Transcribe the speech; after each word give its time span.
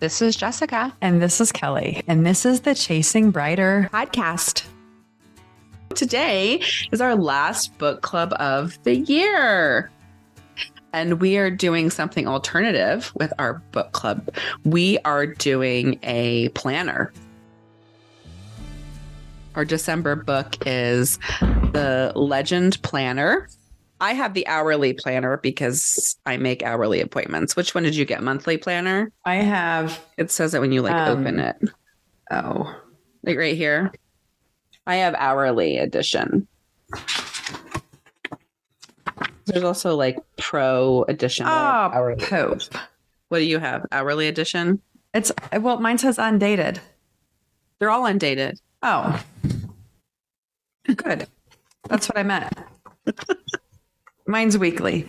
This 0.00 0.22
is 0.22 0.36
Jessica. 0.36 0.94
And 1.00 1.20
this 1.20 1.40
is 1.40 1.50
Kelly. 1.50 2.04
And 2.06 2.24
this 2.24 2.46
is 2.46 2.60
the 2.60 2.72
Chasing 2.72 3.32
Brighter 3.32 3.90
podcast. 3.92 4.64
Today 5.96 6.62
is 6.92 7.00
our 7.00 7.16
last 7.16 7.76
book 7.78 8.00
club 8.00 8.32
of 8.38 8.80
the 8.84 8.98
year. 8.98 9.90
And 10.92 11.20
we 11.20 11.36
are 11.36 11.50
doing 11.50 11.90
something 11.90 12.28
alternative 12.28 13.10
with 13.16 13.32
our 13.40 13.54
book 13.72 13.90
club. 13.90 14.30
We 14.64 15.00
are 15.04 15.26
doing 15.26 15.98
a 16.04 16.50
planner. 16.50 17.12
Our 19.56 19.64
December 19.64 20.14
book 20.14 20.54
is 20.64 21.18
The 21.40 22.12
Legend 22.14 22.80
Planner. 22.82 23.48
I 24.00 24.12
have 24.12 24.34
the 24.34 24.46
hourly 24.46 24.92
planner 24.92 25.38
because 25.38 26.16
I 26.24 26.36
make 26.36 26.62
hourly 26.62 27.00
appointments. 27.00 27.56
Which 27.56 27.74
one 27.74 27.82
did 27.84 27.96
you 27.96 28.04
get? 28.04 28.22
Monthly 28.22 28.56
planner? 28.56 29.10
I 29.24 29.36
have. 29.36 30.00
It 30.16 30.30
says 30.30 30.54
it 30.54 30.60
when 30.60 30.72
you 30.72 30.82
like 30.82 30.94
Um, 30.94 31.20
open 31.20 31.40
it. 31.40 31.56
Oh, 32.30 32.74
Like 33.24 33.36
right 33.36 33.56
here. 33.56 33.92
I 34.86 34.96
have 34.96 35.14
hourly 35.16 35.78
edition. 35.78 36.46
There's 39.46 39.64
also 39.64 39.96
like 39.96 40.18
pro 40.36 41.04
edition. 41.08 41.46
but 41.46 41.52
I 41.52 41.82
have 41.82 41.92
oh, 41.92 41.96
hourly. 41.96 42.24
Pope. 42.24 42.62
What 43.28 43.38
do 43.38 43.44
you 43.44 43.58
have? 43.58 43.84
Hourly 43.90 44.28
edition? 44.28 44.80
It's 45.14 45.32
well, 45.60 45.80
mine 45.80 45.98
says 45.98 46.18
undated. 46.18 46.80
They're 47.78 47.90
all 47.90 48.06
undated. 48.06 48.58
Oh, 48.82 49.20
good. 50.96 51.26
That's 51.88 52.08
what 52.08 52.18
I 52.18 52.22
meant. 52.22 52.52
Mine's 54.28 54.56
weekly. 54.58 55.08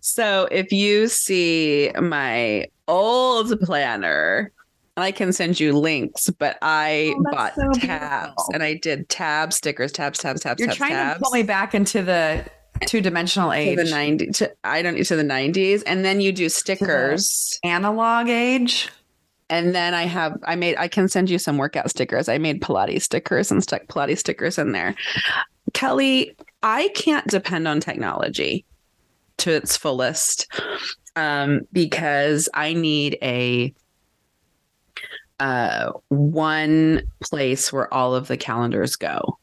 So 0.00 0.48
if 0.50 0.72
you 0.72 1.08
see 1.08 1.90
my 2.00 2.66
old 2.86 3.60
planner, 3.60 4.52
and 4.96 5.04
I 5.04 5.12
can 5.12 5.32
send 5.32 5.60
you 5.60 5.76
links, 5.78 6.28
but 6.30 6.56
I 6.62 7.12
Oh, 7.16 7.22
bought 7.30 7.54
so 7.54 7.62
tabs 7.74 8.26
beautiful. 8.26 8.50
and 8.54 8.62
I 8.62 8.74
did 8.74 9.08
tab 9.08 9.52
stickers, 9.52 9.92
tabs, 9.92 10.18
tabs, 10.18 10.40
tabs, 10.40 10.58
You're 10.60 10.68
tabs, 10.68 10.78
trying 10.78 10.92
tabs. 10.92 11.18
to 11.18 11.22
pull 11.24 11.32
me 11.32 11.42
back 11.42 11.74
into 11.74 12.02
the 12.02 12.44
two 12.86 13.00
dimensional 13.00 13.50
to 13.50 13.56
age, 13.56 13.76
the 13.76 13.84
90 13.84 14.26
to 14.28 14.52
I 14.64 14.82
don't 14.82 14.96
to 15.04 15.16
the 15.16 15.22
90s 15.24 15.82
and 15.86 16.04
then 16.04 16.20
you 16.20 16.32
do 16.32 16.48
stickers 16.48 17.58
analog 17.64 18.28
age. 18.28 18.88
and 19.50 19.74
then 19.74 19.94
I 19.94 20.04
have 20.04 20.34
I 20.44 20.54
made 20.56 20.76
I 20.78 20.86
can 20.88 21.08
send 21.08 21.28
you 21.30 21.38
some 21.38 21.58
workout 21.58 21.90
stickers. 21.90 22.28
I 22.28 22.38
made 22.38 22.60
Pilates 22.62 23.02
stickers 23.02 23.50
and 23.50 23.62
stuck 23.62 23.82
Pilates 23.86 24.18
stickers 24.18 24.58
in 24.58 24.72
there. 24.72 24.94
Kelly, 25.74 26.36
I 26.62 26.88
can't 26.88 27.26
depend 27.26 27.68
on 27.68 27.80
technology 27.80 28.64
to 29.38 29.52
its 29.52 29.76
fullest 29.76 30.50
um, 31.16 31.62
because 31.72 32.48
I 32.54 32.72
need 32.72 33.18
a 33.22 33.72
uh, 35.40 35.92
one 36.08 37.02
place 37.20 37.72
where 37.72 37.92
all 37.92 38.14
of 38.14 38.26
the 38.26 38.36
calendars 38.36 38.96
go. 38.96 39.38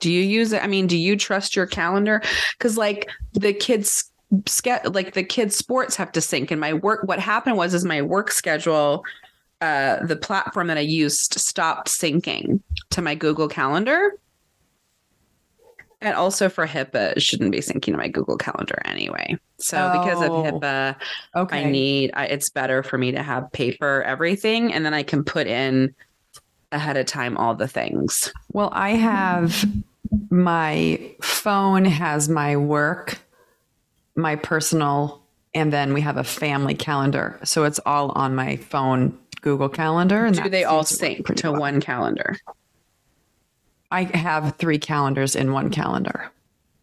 Do 0.00 0.10
you 0.10 0.22
use 0.22 0.52
it? 0.52 0.62
I 0.62 0.66
mean, 0.66 0.86
do 0.86 0.96
you 0.96 1.16
trust 1.16 1.56
your 1.56 1.66
calendar? 1.66 2.22
Because 2.58 2.76
like 2.76 3.08
the 3.32 3.52
kids 3.52 4.10
ske- 4.46 4.86
like 4.92 5.14
the 5.14 5.24
kids 5.24 5.56
sports 5.56 5.96
have 5.96 6.12
to 6.12 6.20
sync 6.20 6.50
and 6.50 6.60
my 6.60 6.72
work 6.72 7.06
what 7.06 7.18
happened 7.18 7.56
was 7.56 7.74
is 7.74 7.84
my 7.84 8.00
work 8.00 8.30
schedule 8.30 9.04
uh 9.60 10.04
the 10.06 10.16
platform 10.16 10.68
that 10.68 10.78
i 10.78 10.80
used 10.80 11.34
stopped 11.34 11.88
syncing 11.88 12.60
to 12.90 13.02
my 13.02 13.14
google 13.14 13.48
calendar 13.48 14.12
and 16.00 16.14
also 16.14 16.48
for 16.48 16.66
HIPAA, 16.66 17.12
it 17.16 17.22
shouldn't 17.22 17.52
be 17.52 17.58
syncing 17.58 17.82
to 17.82 17.96
my 17.96 18.08
Google 18.08 18.36
Calendar 18.36 18.80
anyway. 18.84 19.36
So 19.58 19.90
because 19.92 20.22
of 20.22 20.30
Oh, 20.30 20.42
HIPAA, 20.44 20.96
Okay. 21.36 21.66
I 21.66 21.70
need 21.70 22.10
I, 22.14 22.26
it's 22.26 22.50
better 22.50 22.82
for 22.82 22.98
me 22.98 23.12
to 23.12 23.22
have 23.22 23.50
paper 23.52 24.02
everything, 24.06 24.72
and 24.72 24.84
then 24.84 24.94
I 24.94 25.02
can 25.02 25.24
put 25.24 25.46
in 25.46 25.94
ahead 26.72 26.96
of 26.96 27.06
time 27.06 27.36
all 27.36 27.54
the 27.54 27.68
things. 27.68 28.32
Well, 28.52 28.70
I 28.72 28.90
have 28.90 29.64
my 30.30 31.14
phone 31.22 31.84
has 31.84 32.28
my 32.28 32.56
work, 32.56 33.18
my 34.16 34.36
personal, 34.36 35.22
and 35.54 35.72
then 35.72 35.92
we 35.92 36.00
have 36.00 36.16
a 36.16 36.24
family 36.24 36.74
calendar. 36.74 37.38
So 37.44 37.64
it's 37.64 37.80
all 37.84 38.10
on 38.12 38.34
my 38.34 38.56
phone 38.56 39.18
Google 39.40 39.68
Calendar. 39.68 40.26
And 40.26 40.36
Do 40.36 40.48
they 40.48 40.64
all 40.64 40.84
sync 40.84 41.26
to 41.36 41.50
well. 41.50 41.60
one 41.60 41.80
calendar? 41.80 42.36
I 43.90 44.04
have 44.16 44.56
three 44.56 44.78
calendars 44.78 45.34
in 45.34 45.52
one 45.52 45.70
calendar. 45.70 46.30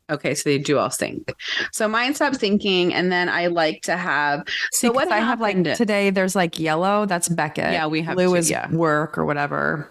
Okay, 0.09 0.35
so 0.35 0.49
they 0.49 0.57
do 0.57 0.77
all 0.77 0.89
sync. 0.89 1.33
So 1.73 1.87
mine 1.87 2.13
stops 2.13 2.37
syncing, 2.37 2.93
and 2.93 3.11
then 3.11 3.27
I 3.27 3.47
like 3.47 3.81
to 3.83 3.97
have. 3.97 4.47
So 4.71 4.91
what 4.91 5.11
I 5.11 5.19
have 5.19 5.41
like 5.41 5.61
today, 5.75 6.11
there's 6.11 6.35
like 6.35 6.59
yellow, 6.59 7.05
that's 7.05 7.27
Beckett. 7.27 7.73
Yeah, 7.73 7.87
we 7.87 8.01
have 8.03 8.15
blue 8.15 8.29
two, 8.29 8.35
is 8.35 8.49
yeah. 8.49 8.71
work 8.71 9.17
or 9.17 9.25
whatever. 9.25 9.89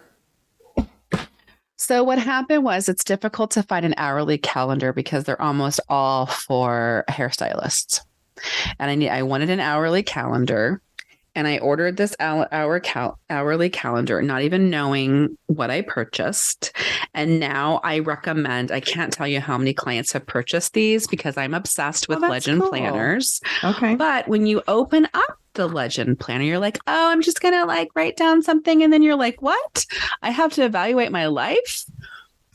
So 1.77 2.03
what 2.03 2.17
happened 2.17 2.63
was 2.63 2.89
it's 2.89 3.03
difficult 3.03 3.51
to 3.51 3.63
find 3.63 3.85
an 3.85 3.93
hourly 3.97 4.39
calendar 4.39 4.91
because 4.91 5.25
they're 5.25 5.41
almost 5.41 5.79
all 5.87 6.25
for 6.25 7.05
hairstylists. 7.07 8.01
And 8.79 8.89
I 8.89 8.95
need 8.95 9.09
I 9.09 9.21
wanted 9.21 9.51
an 9.51 9.59
hourly 9.59 10.01
calendar 10.01 10.81
and 11.37 11.47
I 11.47 11.59
ordered 11.59 11.97
this 11.97 12.15
hour, 12.19 12.79
cal- 12.79 13.19
hourly 13.29 13.69
calendar 13.69 14.23
not 14.23 14.41
even 14.41 14.71
knowing 14.71 15.37
what 15.45 15.69
I 15.69 15.83
purchased. 15.83 16.75
And 17.13 17.39
now 17.39 17.79
I 17.83 17.99
recommend 17.99 18.71
I 18.71 18.79
can't 18.79 19.13
tell 19.13 19.27
you 19.27 19.39
how 19.39 19.55
many 19.55 19.71
clients 19.71 20.11
have 20.13 20.25
purchased 20.25 20.73
these 20.73 21.05
because 21.05 21.37
I'm 21.37 21.53
obsessed 21.53 22.09
with 22.09 22.17
oh, 22.17 22.21
that's 22.21 22.31
legend 22.31 22.61
cool. 22.61 22.69
planners. 22.71 23.39
Okay. 23.63 23.93
But 23.93 24.27
when 24.27 24.47
you 24.47 24.63
open 24.67 25.07
up 25.13 25.37
the 25.53 25.67
legend 25.67 26.19
planner, 26.19 26.43
you're 26.43 26.57
like, 26.57 26.79
oh, 26.87 27.11
I'm 27.11 27.21
just 27.21 27.39
going 27.39 27.53
to 27.53 27.65
like 27.65 27.89
write 27.93 28.17
down 28.17 28.41
something. 28.41 28.81
And 28.81 28.91
then 28.91 29.03
you're 29.03 29.15
like, 29.15 29.39
what? 29.39 29.85
I 30.23 30.31
have 30.31 30.53
to 30.53 30.65
evaluate 30.65 31.11
my 31.11 31.27
life. 31.27 31.85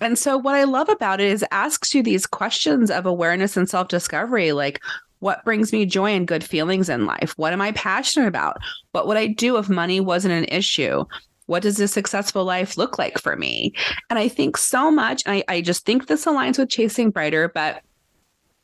And 0.01 0.19
so, 0.19 0.37
what 0.37 0.57
I 0.57 0.65
love 0.65 0.89
about 0.89 1.21
it 1.21 1.31
is 1.31 1.43
it 1.43 1.49
asks 1.53 1.95
you 1.95 2.03
these 2.03 2.27
questions 2.27 2.91
of 2.91 3.07
awareness 3.07 3.57
and 3.57 3.71
self 3.71 3.87
discovery 3.87 4.51
like, 4.51 4.83
what 5.23 5.45
brings 5.45 5.73
me 5.73 5.87
joy 5.87 6.11
and 6.11 6.27
good 6.27 6.43
feelings 6.43 6.89
in 6.89 7.07
life? 7.07 7.33
What 7.37 7.53
am 7.53 7.61
I 7.61 7.71
passionate 7.73 8.27
about? 8.27 8.57
What 8.91 9.07
would 9.07 9.17
I 9.17 9.29
do 9.29 9.57
if 9.57 9.69
money 9.69 10.01
wasn't 10.01 10.35
an 10.35 10.47
issue? 10.47 11.05
What 11.47 11.63
does 11.63 11.79
a 11.79 11.87
successful 11.87 12.45
life 12.45 12.77
look 12.77 12.99
like 12.99 13.21
for 13.21 13.37
me? 13.37 13.73
And 14.11 14.19
I 14.19 14.27
think 14.27 14.57
so 14.57 14.91
much, 14.91 15.23
I, 15.25 15.45
I 15.47 15.61
just 15.61 15.87
think 15.87 16.09
this 16.09 16.25
aligns 16.25 16.59
with 16.59 16.71
Chasing 16.71 17.11
Brighter, 17.11 17.49
but 17.55 17.83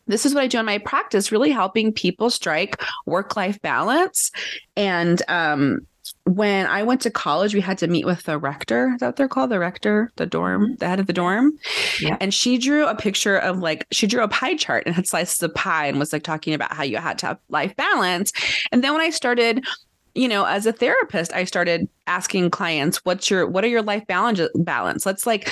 this 0.08 0.26
is 0.26 0.34
what 0.34 0.42
I 0.42 0.48
do 0.48 0.58
in 0.58 0.66
my 0.66 0.78
practice, 0.78 1.30
really 1.30 1.52
helping 1.52 1.92
people 1.92 2.28
strike 2.28 2.82
work 3.06 3.36
life 3.36 3.62
balance. 3.62 4.32
And 4.76 5.22
um, 5.28 5.86
when 6.28 6.66
I 6.66 6.82
went 6.82 7.00
to 7.02 7.10
college, 7.10 7.54
we 7.54 7.60
had 7.60 7.78
to 7.78 7.86
meet 7.86 8.04
with 8.04 8.24
the 8.24 8.38
rector. 8.38 8.92
Is 8.94 9.00
that 9.00 9.06
what 9.06 9.16
they're 9.16 9.28
called? 9.28 9.50
The 9.50 9.58
rector, 9.58 10.12
the 10.16 10.26
dorm, 10.26 10.64
mm-hmm. 10.64 10.74
the 10.76 10.88
head 10.88 11.00
of 11.00 11.06
the 11.06 11.12
dorm. 11.12 11.58
Yeah. 12.00 12.16
And 12.20 12.34
she 12.34 12.58
drew 12.58 12.86
a 12.86 12.94
picture 12.94 13.38
of 13.38 13.58
like, 13.58 13.86
she 13.90 14.06
drew 14.06 14.22
a 14.22 14.28
pie 14.28 14.56
chart 14.56 14.84
and 14.86 14.94
had 14.94 15.06
slices 15.06 15.42
of 15.42 15.54
pie 15.54 15.86
and 15.86 15.98
was 15.98 16.12
like 16.12 16.22
talking 16.22 16.54
about 16.54 16.72
how 16.72 16.82
you 16.82 16.98
had 16.98 17.18
to 17.20 17.26
have 17.26 17.38
life 17.48 17.74
balance. 17.76 18.32
And 18.72 18.84
then 18.84 18.92
when 18.92 19.02
I 19.02 19.10
started, 19.10 19.64
you 20.14 20.28
know, 20.28 20.44
as 20.44 20.66
a 20.66 20.72
therapist, 20.72 21.32
I 21.32 21.44
started 21.44 21.88
asking 22.06 22.50
clients, 22.50 23.04
what's 23.04 23.30
your, 23.30 23.46
what 23.46 23.64
are 23.64 23.68
your 23.68 23.82
life 23.82 24.06
balance 24.06 24.40
balance? 24.54 25.06
Let's 25.06 25.26
like 25.26 25.50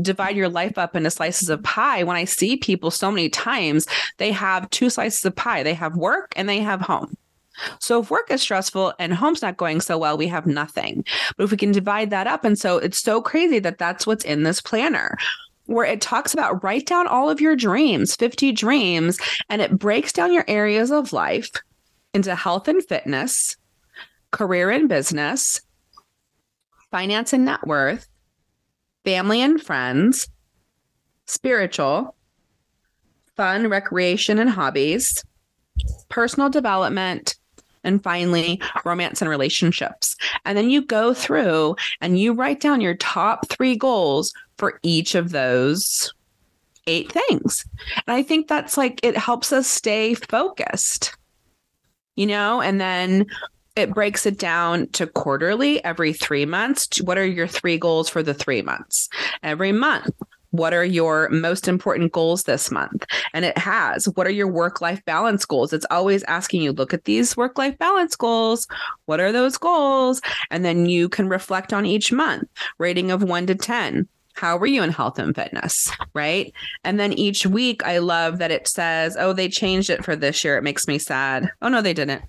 divide 0.00 0.36
your 0.36 0.48
life 0.48 0.78
up 0.78 0.96
into 0.96 1.10
slices 1.10 1.48
of 1.50 1.62
pie. 1.62 2.02
When 2.02 2.16
I 2.16 2.24
see 2.24 2.56
people 2.56 2.90
so 2.90 3.10
many 3.10 3.28
times, 3.28 3.86
they 4.18 4.32
have 4.32 4.68
two 4.70 4.90
slices 4.90 5.24
of 5.24 5.36
pie. 5.36 5.62
They 5.62 5.74
have 5.74 5.96
work 5.96 6.32
and 6.36 6.48
they 6.48 6.60
have 6.60 6.80
home. 6.80 7.16
So 7.78 8.00
if 8.00 8.10
work 8.10 8.30
is 8.30 8.42
stressful 8.42 8.94
and 8.98 9.14
home's 9.14 9.42
not 9.42 9.56
going 9.56 9.80
so 9.80 9.98
well, 9.98 10.16
we 10.16 10.26
have 10.28 10.46
nothing. 10.46 11.04
But 11.36 11.44
if 11.44 11.50
we 11.50 11.56
can 11.56 11.72
divide 11.72 12.10
that 12.10 12.26
up, 12.26 12.44
and 12.44 12.58
so 12.58 12.78
it's 12.78 12.98
so 12.98 13.22
crazy 13.22 13.58
that 13.60 13.78
that's 13.78 14.06
what's 14.06 14.24
in 14.24 14.42
this 14.42 14.60
planner. 14.60 15.16
Where 15.66 15.86
it 15.86 16.02
talks 16.02 16.34
about 16.34 16.62
write 16.62 16.86
down 16.86 17.06
all 17.06 17.30
of 17.30 17.40
your 17.40 17.56
dreams, 17.56 18.16
50 18.16 18.52
dreams, 18.52 19.18
and 19.48 19.62
it 19.62 19.78
breaks 19.78 20.12
down 20.12 20.32
your 20.32 20.44
areas 20.46 20.90
of 20.90 21.12
life 21.12 21.50
into 22.12 22.34
health 22.34 22.68
and 22.68 22.84
fitness, 22.84 23.56
career 24.30 24.70
and 24.70 24.88
business, 24.88 25.62
finance 26.90 27.32
and 27.32 27.46
net 27.46 27.66
worth, 27.66 28.06
family 29.04 29.40
and 29.40 29.62
friends, 29.62 30.28
spiritual, 31.26 32.14
fun, 33.36 33.68
recreation, 33.68 34.38
and 34.38 34.50
hobbies, 34.50 35.24
personal 36.08 36.48
development, 36.48 37.36
and 37.84 38.02
finally, 38.02 38.60
romance 38.84 39.20
and 39.20 39.30
relationships. 39.30 40.16
And 40.44 40.56
then 40.58 40.70
you 40.70 40.82
go 40.82 41.14
through 41.14 41.76
and 42.00 42.18
you 42.18 42.32
write 42.32 42.60
down 42.60 42.80
your 42.80 42.94
top 42.94 43.48
three 43.48 43.76
goals 43.76 44.32
for 44.58 44.78
each 44.82 45.14
of 45.14 45.30
those 45.30 46.12
eight 46.86 47.10
things. 47.10 47.64
And 48.06 48.14
I 48.14 48.22
think 48.22 48.48
that's 48.48 48.76
like, 48.76 49.00
it 49.02 49.16
helps 49.16 49.52
us 49.52 49.66
stay 49.66 50.14
focused, 50.14 51.16
you 52.16 52.26
know, 52.26 52.60
and 52.60 52.80
then 52.80 53.26
it 53.76 53.92
breaks 53.92 54.24
it 54.26 54.38
down 54.38 54.86
to 54.88 55.06
quarterly 55.06 55.82
every 55.82 56.12
three 56.12 56.46
months. 56.46 57.00
What 57.00 57.18
are 57.18 57.26
your 57.26 57.48
three 57.48 57.78
goals 57.78 58.08
for 58.08 58.22
the 58.22 58.34
three 58.34 58.62
months? 58.62 59.08
Every 59.42 59.72
month, 59.72 60.14
what 60.54 60.72
are 60.72 60.84
your 60.84 61.28
most 61.30 61.66
important 61.66 62.12
goals 62.12 62.44
this 62.44 62.70
month? 62.70 63.04
And 63.32 63.44
it 63.44 63.58
has, 63.58 64.04
what 64.10 64.28
are 64.28 64.30
your 64.30 64.46
work 64.46 64.80
life 64.80 65.04
balance 65.04 65.44
goals? 65.44 65.72
It's 65.72 65.86
always 65.90 66.22
asking 66.24 66.62
you, 66.62 66.70
look 66.70 66.94
at 66.94 67.06
these 67.06 67.36
work 67.36 67.58
life 67.58 67.76
balance 67.78 68.14
goals. 68.14 68.68
What 69.06 69.18
are 69.18 69.32
those 69.32 69.58
goals? 69.58 70.20
And 70.52 70.64
then 70.64 70.86
you 70.86 71.08
can 71.08 71.28
reflect 71.28 71.72
on 71.72 71.84
each 71.84 72.12
month, 72.12 72.48
rating 72.78 73.10
of 73.10 73.22
one 73.22 73.46
to 73.46 73.54
10 73.54 74.08
how 74.36 74.56
were 74.56 74.66
you 74.66 74.82
in 74.82 74.90
health 74.90 75.20
and 75.20 75.32
fitness? 75.32 75.88
Right? 76.12 76.52
And 76.82 76.98
then 76.98 77.12
each 77.12 77.46
week 77.46 77.84
i 77.84 77.98
love 77.98 78.38
that 78.38 78.50
it 78.50 78.66
says 78.66 79.16
oh 79.18 79.32
they 79.32 79.48
changed 79.48 79.90
it 79.90 80.04
for 80.04 80.16
this 80.16 80.42
year. 80.42 80.56
It 80.56 80.64
makes 80.64 80.88
me 80.88 80.98
sad. 80.98 81.50
Oh 81.62 81.68
no 81.68 81.82
they 81.82 81.94
didn't. 81.94 82.22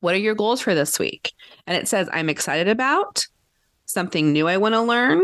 What 0.00 0.14
are 0.14 0.18
your 0.18 0.34
goals 0.34 0.62
for 0.62 0.74
this 0.74 0.98
week? 0.98 1.32
And 1.66 1.76
it 1.76 1.86
says 1.86 2.08
i'm 2.14 2.30
excited 2.30 2.68
about 2.68 3.26
something 3.84 4.32
new 4.32 4.48
i 4.48 4.56
want 4.56 4.74
to 4.74 4.80
learn 4.80 5.22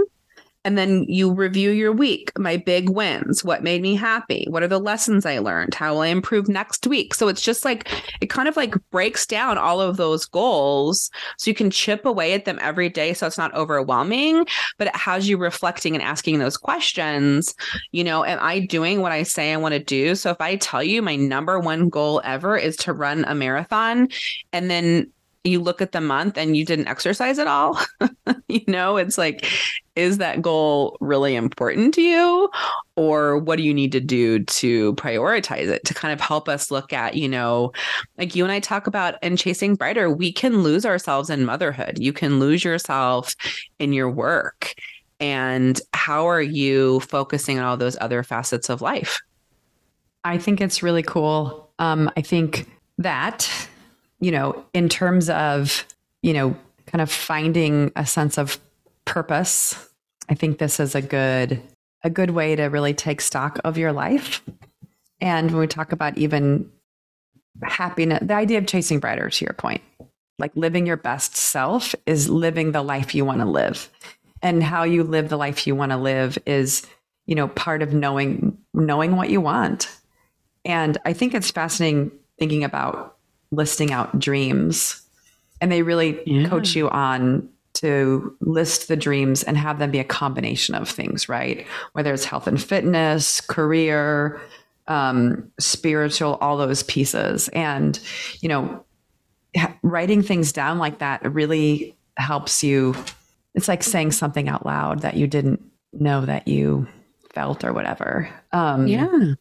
and 0.67 0.77
then 0.77 1.05
you 1.09 1.33
review 1.33 1.71
your 1.71 1.93
week, 1.93 2.37
my 2.37 2.57
big 2.57 2.91
wins, 2.91 3.45
what 3.45 3.63
made 3.63 3.81
me 3.81 3.95
happy, 3.95 4.47
what 4.51 4.65
are 4.65 4.69
the 4.69 4.81
lessons 4.81 5.25
I 5.25 5.39
learned, 5.39 5.75
how 5.75 5.95
will 5.95 6.01
I 6.01 6.09
improve 6.09 6.49
next 6.49 6.89
week. 6.89 7.15
So 7.15 7.29
it's 7.29 7.41
just 7.41 7.65
like 7.65 7.89
it 8.21 8.31
kind 8.31 8.49
of 8.49 8.57
like 8.57 8.75
breaks 8.91 9.27
down 9.27 9.59
all 9.59 9.81
of 9.81 9.97
those 9.97 10.27
goals 10.27 11.09
so 11.39 11.49
you 11.49 11.55
can 11.55 11.71
chip 11.71 12.05
away 12.05 12.33
at 12.33 12.47
them 12.47 12.59
every 12.61 12.89
day 12.89 13.15
so 13.15 13.29
it's 13.29 13.39
not 13.39 13.55
overwhelming, 13.55 14.45
but 14.77 14.89
it 14.89 14.97
has 14.97 15.29
you 15.29 15.39
reflecting 15.39 15.95
and 15.95 16.03
asking 16.03 16.41
those 16.41 16.57
questions. 16.57 17.55
You 17.93 18.03
know, 18.03 18.25
am 18.25 18.41
I 18.43 18.59
doing 18.59 19.01
what 19.01 19.13
I 19.13 19.23
say 19.23 19.53
I 19.53 19.59
want 19.59 19.75
to 19.75 19.79
do? 19.79 20.17
So 20.17 20.31
if 20.31 20.41
I 20.41 20.57
tell 20.57 20.83
you 20.83 21.01
my 21.01 21.15
number 21.15 21.61
one 21.61 21.89
goal 21.91 22.21
ever 22.25 22.57
is 22.57 22.77
to 22.79 22.93
run 22.93 23.25
a 23.29 23.37
marathon 23.37 24.09
and 24.53 24.69
then 24.69 25.13
you 25.47 25.61
look 25.61 25.81
at 25.81 25.93
the 25.93 26.01
month 26.01 26.37
and 26.37 26.57
you 26.57 26.65
didn't 26.65 26.89
exercise 26.89 27.39
at 27.39 27.47
all, 27.47 27.79
you 28.49 28.63
know, 28.67 28.97
it's 28.97 29.17
like, 29.17 29.47
is 29.95 30.19
that 30.19 30.43
goal 30.43 30.97
really 31.01 31.35
important 31.35 31.95
to 31.95 32.03
you? 32.03 32.51
Or 32.97 33.39
what 33.39 33.57
do 33.57 33.63
you 33.63 33.73
need 33.73 33.93
to 33.93 34.01
do 34.01 34.45
to 34.45 34.95
prioritize 34.95 35.69
it 35.69 35.85
to 35.85 35.95
kind 35.95 36.13
of 36.13 36.21
help 36.21 36.49
us 36.49 36.71
look 36.71 36.93
at, 36.93 37.17
you 37.17 37.29
know, 37.29 37.73
like 38.19 38.35
you 38.35 38.45
and 38.45 38.53
I 38.53 38.61
talk 38.61 38.87
about 38.87 39.23
in 39.23 39.37
Chasing 39.37 39.75
Brighter, 39.75 40.11
we 40.11 40.33
can 40.33 40.63
lose 40.63 40.85
ourselves 40.85 41.31
in 41.31 41.45
motherhood. 41.45 41.99
You 41.99 42.13
can 42.13 42.39
lose 42.39 42.65
yourself 42.65 43.35
in 43.79 43.93
your 43.93 44.11
work. 44.11 44.75
And 45.19 45.81
how 45.95 46.29
are 46.29 46.43
you 46.43 47.01
focusing 47.01 47.59
on 47.59 47.65
all 47.65 47.77
those 47.77 47.97
other 48.01 48.23
facets 48.23 48.69
of 48.69 48.83
life? 48.83 49.21
I 50.25 50.39
think 50.39 50.61
it's 50.61 50.83
really 50.83 51.03
cool. 51.03 51.71
Um, 51.79 52.11
I 52.17 52.21
think 52.21 52.69
that 52.99 53.49
you 54.21 54.31
know, 54.31 54.65
in 54.73 54.89
terms 54.89 55.29
of, 55.31 55.85
you 56.23 56.33
know, 56.33 56.57
kind 56.87 57.03
of 57.03 57.11
finding 57.11 57.93
a 57.97 58.07
sense 58.07 58.39
of 58.39 58.59
purpose, 59.05 59.89
I 60.29 60.35
think 60.35 60.59
this 60.59 60.81
is 60.81 60.95
a 60.95 61.03
good 61.03 61.63
a 62.03 62.11
good 62.11 62.31
way 62.31 62.55
to 62.55 62.65
really 62.65 62.95
take 62.95 63.21
stock 63.21 63.59
of 63.65 63.77
your 63.77 63.93
life. 63.93 64.43
And 65.21 65.51
when 65.51 65.61
we 65.61 65.67
talk 65.67 65.93
about 65.93 66.17
even 66.19 66.71
happiness, 67.63 68.21
the 68.23 68.35
idea 68.35 68.59
of 68.59 68.67
chasing 68.67 69.01
brighter 69.01 69.29
to 69.29 69.45
your 69.45 69.55
point, 69.55 69.81
like 70.39 70.53
living 70.55 70.87
your 70.87 70.99
best 70.99 71.37
self 71.37 71.95
is 72.05 72.29
living 72.29 72.73
the 72.73 72.83
life 72.83 73.15
you 73.15 73.25
want 73.25 73.41
to 73.41 73.47
live. 73.47 73.91
And 74.43 74.63
how 74.63 74.85
you 74.85 75.03
live 75.03 75.31
the 75.31 75.39
life 75.39 75.67
you 75.67 75.75
want 75.75 75.93
to 75.93 75.97
live 75.97 76.39
is, 76.47 76.87
you 77.27 77.35
know, 77.35 77.49
part 77.49 77.83
of 77.83 77.93
knowing 77.93 78.59
knowing 78.73 79.17
what 79.17 79.31
you 79.31 79.41
want. 79.41 79.89
And 80.65 80.99
I 81.05 81.13
think 81.13 81.35
it's 81.35 81.51
fascinating 81.51 82.13
thinking 82.39 82.63
about 82.63 83.16
listing 83.51 83.93
out 83.93 84.19
dreams. 84.19 85.03
And 85.61 85.73
they 85.73 85.83
really 85.83 86.21
yeah. 86.27 86.49
coach 86.49 86.75
you 86.75 86.89
on 86.91 87.49
to 87.75 88.35
list 88.41 88.89
the 88.89 88.97
dreams 88.97 89.43
and 89.43 89.57
have 89.57 89.79
them 89.79 89.91
be 89.91 89.99
a 89.99 90.05
combination 90.05 90.75
of 90.75 90.89
things 90.89 91.29
right? 91.29 91.67
Whether 91.93 92.13
it's 92.15 92.25
health 92.25 92.47
and 92.47 92.63
fitness 92.63 93.41
career 93.41 94.41
um, 94.89 95.51
spiritual 95.59 96.39
all 96.41 96.57
those 96.57 96.83
pieces. 96.85 97.49
And 97.49 97.99
you 98.41 98.49
know 98.49 98.85
writing 99.83 100.23
things 100.23 100.53
down 100.53 100.79
like 100.79 100.99
that 100.99 101.33
really 101.33 101.97
helps 102.17 102.63
you. 102.63 102.95
It's 103.55 103.69
like 103.69 103.83
saying 103.83 104.13
something 104.13 104.49
out 104.49 104.67
loud 104.67 105.01
that 105.01 105.17
you 105.17 105.27
didn't 105.27 105.63
know 105.93 106.25
that 106.25 106.47
you 106.47 106.87
felt 107.33 107.65
or 107.65 107.73
whatever. 107.73 108.29
Um, 108.53 108.87
yeah 108.87 109.35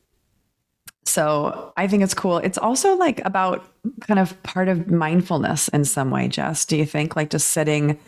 so 1.05 1.71
I 1.77 1.87
think 1.87 2.03
it's 2.03 2.13
cool. 2.13 2.37
It's 2.39 2.57
also 2.57 2.95
like 2.95 3.23
about 3.25 3.65
kind 4.01 4.19
of 4.19 4.41
part 4.43 4.67
of 4.67 4.89
mindfulness 4.89 5.67
in 5.69 5.85
some 5.85 6.09
way, 6.09 6.27
Jess. 6.27 6.65
Do 6.65 6.77
you 6.77 6.85
think 6.85 7.15
like 7.15 7.29
just 7.29 7.49
sitting 7.49 7.99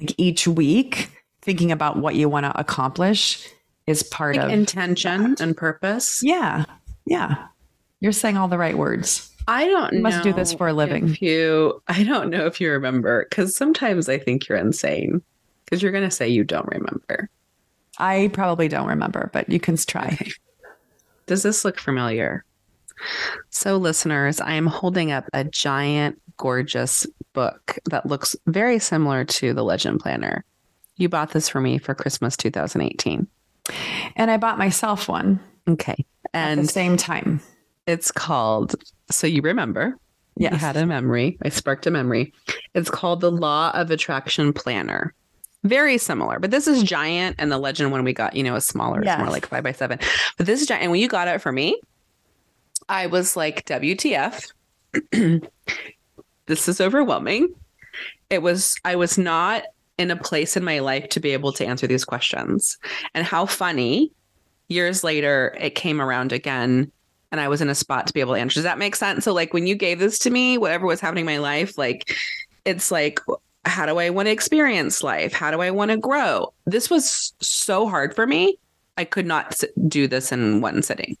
like 0.00 0.14
each 0.16 0.48
week 0.48 1.10
thinking 1.42 1.70
about 1.70 1.98
what 1.98 2.14
you 2.14 2.28
want 2.28 2.44
to 2.44 2.58
accomplish 2.58 3.46
is 3.86 4.02
part 4.02 4.36
like 4.36 4.46
of 4.46 4.50
intention 4.50 5.30
that. 5.30 5.40
and 5.40 5.56
purpose? 5.56 6.20
Yeah. 6.22 6.64
Yeah. 7.06 7.46
You're 8.00 8.12
saying 8.12 8.36
all 8.36 8.48
the 8.48 8.58
right 8.58 8.78
words. 8.78 9.30
I 9.46 9.66
don't 9.66 9.94
you 9.94 10.00
must 10.00 10.22
do 10.22 10.32
this 10.32 10.52
for 10.52 10.68
a 10.68 10.72
living. 10.72 11.08
If 11.10 11.22
you 11.22 11.82
I 11.86 12.02
don't 12.02 12.30
know 12.30 12.46
if 12.46 12.60
you 12.60 12.70
remember 12.70 13.26
cuz 13.30 13.56
sometimes 13.56 14.08
I 14.08 14.18
think 14.18 14.48
you're 14.48 14.58
insane 14.58 15.22
cuz 15.70 15.82
you're 15.82 15.92
going 15.92 16.08
to 16.08 16.10
say 16.10 16.28
you 16.28 16.44
don't 16.44 16.68
remember. 16.68 17.28
I 17.98 18.30
probably 18.32 18.68
don't 18.68 18.88
remember, 18.88 19.30
but 19.32 19.48
you 19.50 19.60
can 19.60 19.76
try. 19.76 20.16
Okay. 20.20 20.32
Does 21.28 21.42
this 21.42 21.64
look 21.64 21.78
familiar? 21.78 22.44
So, 23.50 23.76
listeners, 23.76 24.40
I 24.40 24.54
am 24.54 24.66
holding 24.66 25.12
up 25.12 25.28
a 25.32 25.44
giant, 25.44 26.20
gorgeous 26.36 27.06
book 27.34 27.78
that 27.90 28.06
looks 28.06 28.34
very 28.46 28.78
similar 28.78 29.24
to 29.24 29.52
the 29.52 29.62
Legend 29.62 30.00
Planner. 30.00 30.44
You 30.96 31.08
bought 31.08 31.30
this 31.30 31.48
for 31.48 31.60
me 31.60 31.78
for 31.78 31.94
Christmas 31.94 32.36
2018. 32.36 33.28
And 34.16 34.30
I 34.30 34.36
bought 34.38 34.58
myself 34.58 35.06
one. 35.06 35.38
Okay. 35.68 36.04
And 36.32 36.60
at 36.60 36.66
the 36.66 36.72
same 36.72 36.96
time. 36.96 37.40
It's 37.86 38.10
called, 38.10 38.74
so 39.10 39.26
you 39.26 39.42
remember. 39.42 39.96
Yes. 40.36 40.52
You 40.52 40.58
had 40.58 40.76
a 40.76 40.86
memory. 40.86 41.38
I 41.42 41.50
sparked 41.50 41.86
a 41.86 41.90
memory. 41.90 42.32
It's 42.74 42.90
called 42.90 43.20
the 43.20 43.30
Law 43.30 43.70
of 43.74 43.90
Attraction 43.90 44.52
Planner 44.52 45.14
very 45.64 45.98
similar, 45.98 46.38
but 46.38 46.50
this 46.50 46.66
is 46.66 46.82
giant, 46.82 47.36
and 47.38 47.50
the 47.50 47.58
legend 47.58 47.90
one 47.90 48.04
we 48.04 48.12
got, 48.12 48.36
you 48.36 48.42
know, 48.42 48.54
is 48.54 48.64
smaller. 48.64 49.02
Yes. 49.04 49.14
It's 49.14 49.24
more 49.24 49.32
like 49.32 49.46
five 49.46 49.64
by 49.64 49.72
seven. 49.72 49.98
But 50.36 50.46
this 50.46 50.60
is 50.60 50.66
giant. 50.66 50.84
And 50.84 50.92
when 50.92 51.00
you 51.00 51.08
got 51.08 51.28
it 51.28 51.40
for 51.40 51.52
me, 51.52 51.80
I 52.88 53.06
was 53.06 53.36
like, 53.36 53.64
WTF. 53.66 54.52
this 56.46 56.68
is 56.68 56.80
overwhelming. 56.80 57.54
It 58.30 58.42
was, 58.42 58.76
I 58.84 58.96
was 58.96 59.18
not 59.18 59.64
in 59.98 60.10
a 60.10 60.16
place 60.16 60.56
in 60.56 60.64
my 60.64 60.78
life 60.78 61.08
to 61.10 61.20
be 61.20 61.30
able 61.30 61.52
to 61.52 61.66
answer 61.66 61.86
these 61.86 62.04
questions. 62.04 62.78
And 63.14 63.26
how 63.26 63.46
funny 63.46 64.12
years 64.68 65.02
later 65.02 65.56
it 65.58 65.74
came 65.74 66.00
around 66.00 66.32
again 66.32 66.92
and 67.30 67.40
I 67.40 67.48
was 67.48 67.60
in 67.60 67.68
a 67.68 67.74
spot 67.74 68.06
to 68.06 68.12
be 68.14 68.20
able 68.20 68.34
to 68.34 68.40
answer. 68.40 68.54
Does 68.54 68.64
that 68.64 68.78
make 68.78 68.96
sense? 68.96 69.24
So 69.24 69.34
like 69.34 69.52
when 69.52 69.66
you 69.66 69.74
gave 69.74 69.98
this 69.98 70.18
to 70.20 70.30
me, 70.30 70.56
whatever 70.56 70.86
was 70.86 71.00
happening 71.00 71.22
in 71.22 71.26
my 71.26 71.38
life, 71.38 71.76
like 71.76 72.14
it's 72.64 72.90
like 72.90 73.20
how 73.64 73.86
do 73.86 73.98
I 73.98 74.10
want 74.10 74.26
to 74.26 74.32
experience 74.32 75.02
life? 75.02 75.32
How 75.32 75.50
do 75.50 75.60
I 75.60 75.70
want 75.70 75.90
to 75.90 75.96
grow? 75.96 76.52
This 76.66 76.90
was 76.90 77.32
so 77.40 77.88
hard 77.88 78.14
for 78.14 78.26
me. 78.26 78.58
I 78.96 79.04
could 79.04 79.26
not 79.26 79.62
do 79.86 80.08
this 80.08 80.32
in 80.32 80.60
one 80.60 80.82
sitting. 80.82 81.16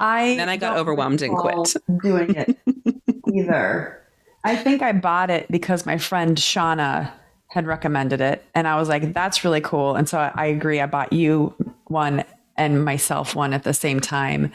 I 0.00 0.34
then 0.36 0.48
I 0.48 0.56
got 0.56 0.76
overwhelmed 0.76 1.22
and 1.22 1.34
quit 1.36 1.74
doing 2.02 2.34
it 2.34 2.58
either. 3.32 4.02
I 4.44 4.56
think 4.56 4.82
I 4.82 4.92
bought 4.92 5.30
it 5.30 5.50
because 5.50 5.86
my 5.86 5.98
friend 5.98 6.36
Shauna 6.36 7.10
had 7.48 7.66
recommended 7.66 8.20
it, 8.20 8.44
and 8.54 8.68
I 8.68 8.76
was 8.76 8.88
like, 8.88 9.14
"That's 9.14 9.44
really 9.44 9.60
cool." 9.60 9.96
And 9.96 10.08
so 10.08 10.18
I, 10.18 10.32
I 10.34 10.46
agree. 10.46 10.80
I 10.80 10.86
bought 10.86 11.12
you 11.12 11.54
one 11.86 12.24
and 12.58 12.84
myself 12.84 13.34
one 13.34 13.52
at 13.54 13.64
the 13.64 13.74
same 13.74 14.00
time, 14.00 14.52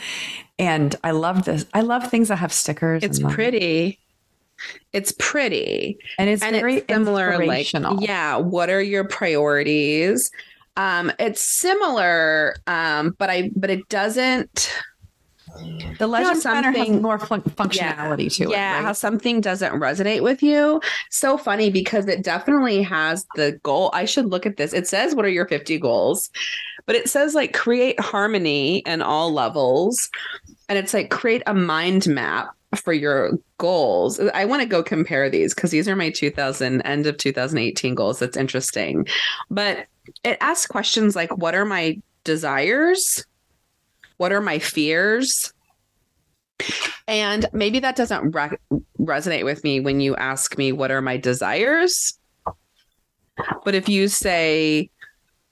and 0.60 0.96
I 1.04 1.12
love 1.12 1.46
this. 1.46 1.66
I 1.74 1.82
love 1.82 2.08
things 2.08 2.28
that 2.28 2.38
have 2.38 2.54
stickers. 2.54 3.04
It's 3.04 3.20
pretty. 3.20 4.00
It's 4.94 5.14
pretty. 5.18 5.98
And 6.18 6.30
it's 6.30 6.44
and 6.44 6.56
very 6.56 6.78
it's 6.78 6.88
similar 6.90 7.46
like 7.46 7.72
yeah, 8.00 8.36
what 8.38 8.70
are 8.70 8.82
your 8.82 9.04
priorities? 9.04 10.32
Um 10.78 11.12
it's 11.20 11.42
similar 11.42 12.56
um 12.68 13.16
but 13.18 13.30
I 13.30 13.52
but 13.56 13.70
it 13.70 13.88
doesn't 13.90 14.72
the 16.00 16.08
legend 16.08 16.42
planner 16.42 16.72
has 16.72 16.90
more 16.90 17.20
fun- 17.20 17.42
functionality 17.42 18.24
yeah, 18.24 18.30
to 18.30 18.44
it. 18.44 18.50
Yeah, 18.52 18.74
right? 18.76 18.84
how 18.84 18.94
something 18.94 19.42
doesn't 19.42 19.74
resonate 19.74 20.24
with 20.24 20.42
you. 20.42 20.82
So 21.10 21.38
funny 21.38 21.70
because 21.70 22.08
it 22.08 22.24
definitely 22.24 22.82
has 22.84 23.26
the 23.36 23.60
goal. 23.64 23.92
I 23.94 24.06
should 24.06 24.28
look 24.28 24.46
at 24.46 24.58
this. 24.58 24.74
It 24.74 24.88
says, 24.88 25.14
What 25.14 25.26
are 25.26 25.30
your 25.30 25.48
50 25.48 25.78
goals? 25.80 26.30
But 26.86 26.96
it 26.96 27.10
says, 27.10 27.36
like, 27.36 27.54
create 27.54 28.00
harmony 28.00 28.80
in 28.80 29.02
all 29.02 29.32
levels. 29.32 30.10
And 30.70 30.78
it's 30.80 30.94
like, 30.94 31.10
create 31.10 31.44
a 31.46 31.54
mind 31.54 32.08
map 32.08 32.56
for 32.76 32.94
your 32.94 33.32
goals. 33.58 34.20
I 34.34 34.46
want 34.46 34.62
to 34.62 34.68
go 34.68 34.82
compare 34.84 35.30
these 35.30 35.54
because 35.54 35.72
these 35.72 35.88
are 35.88 35.96
my 35.96 36.10
2000 36.10 36.82
end 36.82 37.06
of 37.06 37.18
2018 37.18 37.96
goals. 37.96 38.20
That's 38.20 38.38
interesting. 38.38 39.08
But 39.50 39.88
it 40.24 40.38
asks 40.42 40.68
questions 40.68 41.16
like 41.16 41.36
what 41.38 41.56
are 41.56 41.66
my 41.66 42.02
desires? 42.24 43.26
What 44.18 44.32
are 44.32 44.42
my 44.42 44.60
fears? 44.60 45.54
And 47.08 47.46
maybe 47.54 47.80
that 47.80 47.96
doesn't 47.96 48.32
re- 48.32 48.58
resonate 49.00 49.44
with 49.44 49.64
me 49.64 49.80
when 49.80 50.00
you 50.00 50.16
ask 50.16 50.58
me 50.58 50.72
what 50.72 50.92
are 50.92 51.02
my 51.02 51.18
desires? 51.18 52.18
But 53.66 53.76
if 53.76 53.90
you 53.90 54.08
say 54.08 54.90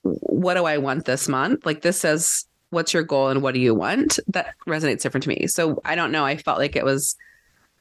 what 0.04 0.54
do 0.54 0.66
I 0.66 0.78
want 0.78 1.06
this 1.06 1.28
month? 1.28 1.66
Like 1.66 1.82
this 1.82 2.00
says, 2.00 2.46
what's 2.70 2.94
your 2.94 3.04
goal 3.04 3.30
and 3.30 3.42
what 3.42 3.54
do 3.54 3.60
you 3.60 3.74
want? 3.74 4.20
That 4.28 4.56
resonates 4.68 5.02
different 5.02 5.24
to 5.24 5.30
me. 5.30 5.48
So 5.48 5.82
I 5.86 5.96
don't 5.96 6.12
know. 6.12 6.26
I 6.26 6.38
felt 6.38 6.60
like 6.60 6.76
it 6.76 6.86
was 6.86 7.16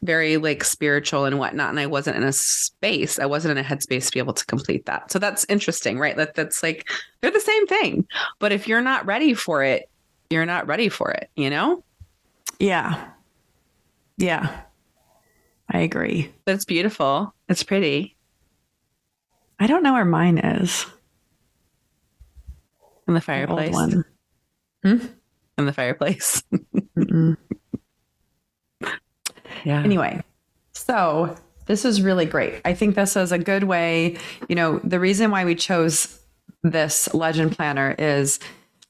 very 0.02 0.36
like 0.36 0.64
spiritual 0.64 1.24
and 1.24 1.38
whatnot. 1.38 1.70
And 1.70 1.80
I 1.80 1.86
wasn't 1.86 2.16
in 2.16 2.22
a 2.22 2.32
space, 2.32 3.18
I 3.18 3.26
wasn't 3.26 3.58
in 3.58 3.64
a 3.64 3.68
headspace 3.68 4.06
to 4.06 4.12
be 4.12 4.20
able 4.20 4.34
to 4.34 4.46
complete 4.46 4.86
that. 4.86 5.10
So 5.10 5.18
that's 5.18 5.44
interesting, 5.48 5.98
right? 5.98 6.16
That 6.16 6.34
that's 6.34 6.62
like 6.62 6.88
they're 7.20 7.30
the 7.30 7.40
same 7.40 7.66
thing. 7.66 8.06
But 8.38 8.52
if 8.52 8.68
you're 8.68 8.80
not 8.80 9.06
ready 9.06 9.34
for 9.34 9.64
it, 9.64 9.88
you're 10.30 10.46
not 10.46 10.66
ready 10.66 10.88
for 10.88 11.10
it, 11.10 11.30
you 11.36 11.50
know? 11.50 11.82
Yeah. 12.58 13.08
Yeah. 14.16 14.60
I 15.70 15.80
agree. 15.80 16.32
That's 16.44 16.64
beautiful. 16.64 17.34
It's 17.48 17.62
pretty. 17.62 18.16
I 19.60 19.66
don't 19.66 19.82
know 19.82 19.92
where 19.94 20.04
mine 20.04 20.38
is. 20.38 20.86
In 23.06 23.14
the 23.14 23.20
fireplace. 23.20 23.72
One. 23.72 24.04
Hmm? 24.82 24.98
In 25.56 25.66
the 25.66 25.72
fireplace. 25.72 26.42
yeah. 29.64 29.82
Anyway, 29.82 30.22
so 30.72 31.36
this 31.66 31.84
is 31.84 32.02
really 32.02 32.26
great. 32.26 32.60
I 32.64 32.74
think 32.74 32.94
this 32.94 33.16
is 33.16 33.32
a 33.32 33.38
good 33.38 33.64
way. 33.64 34.16
You 34.48 34.54
know, 34.56 34.78
the 34.84 35.00
reason 35.00 35.30
why 35.30 35.44
we 35.44 35.54
chose 35.54 36.20
this 36.62 37.12
legend 37.14 37.52
planner 37.52 37.94
is 37.98 38.40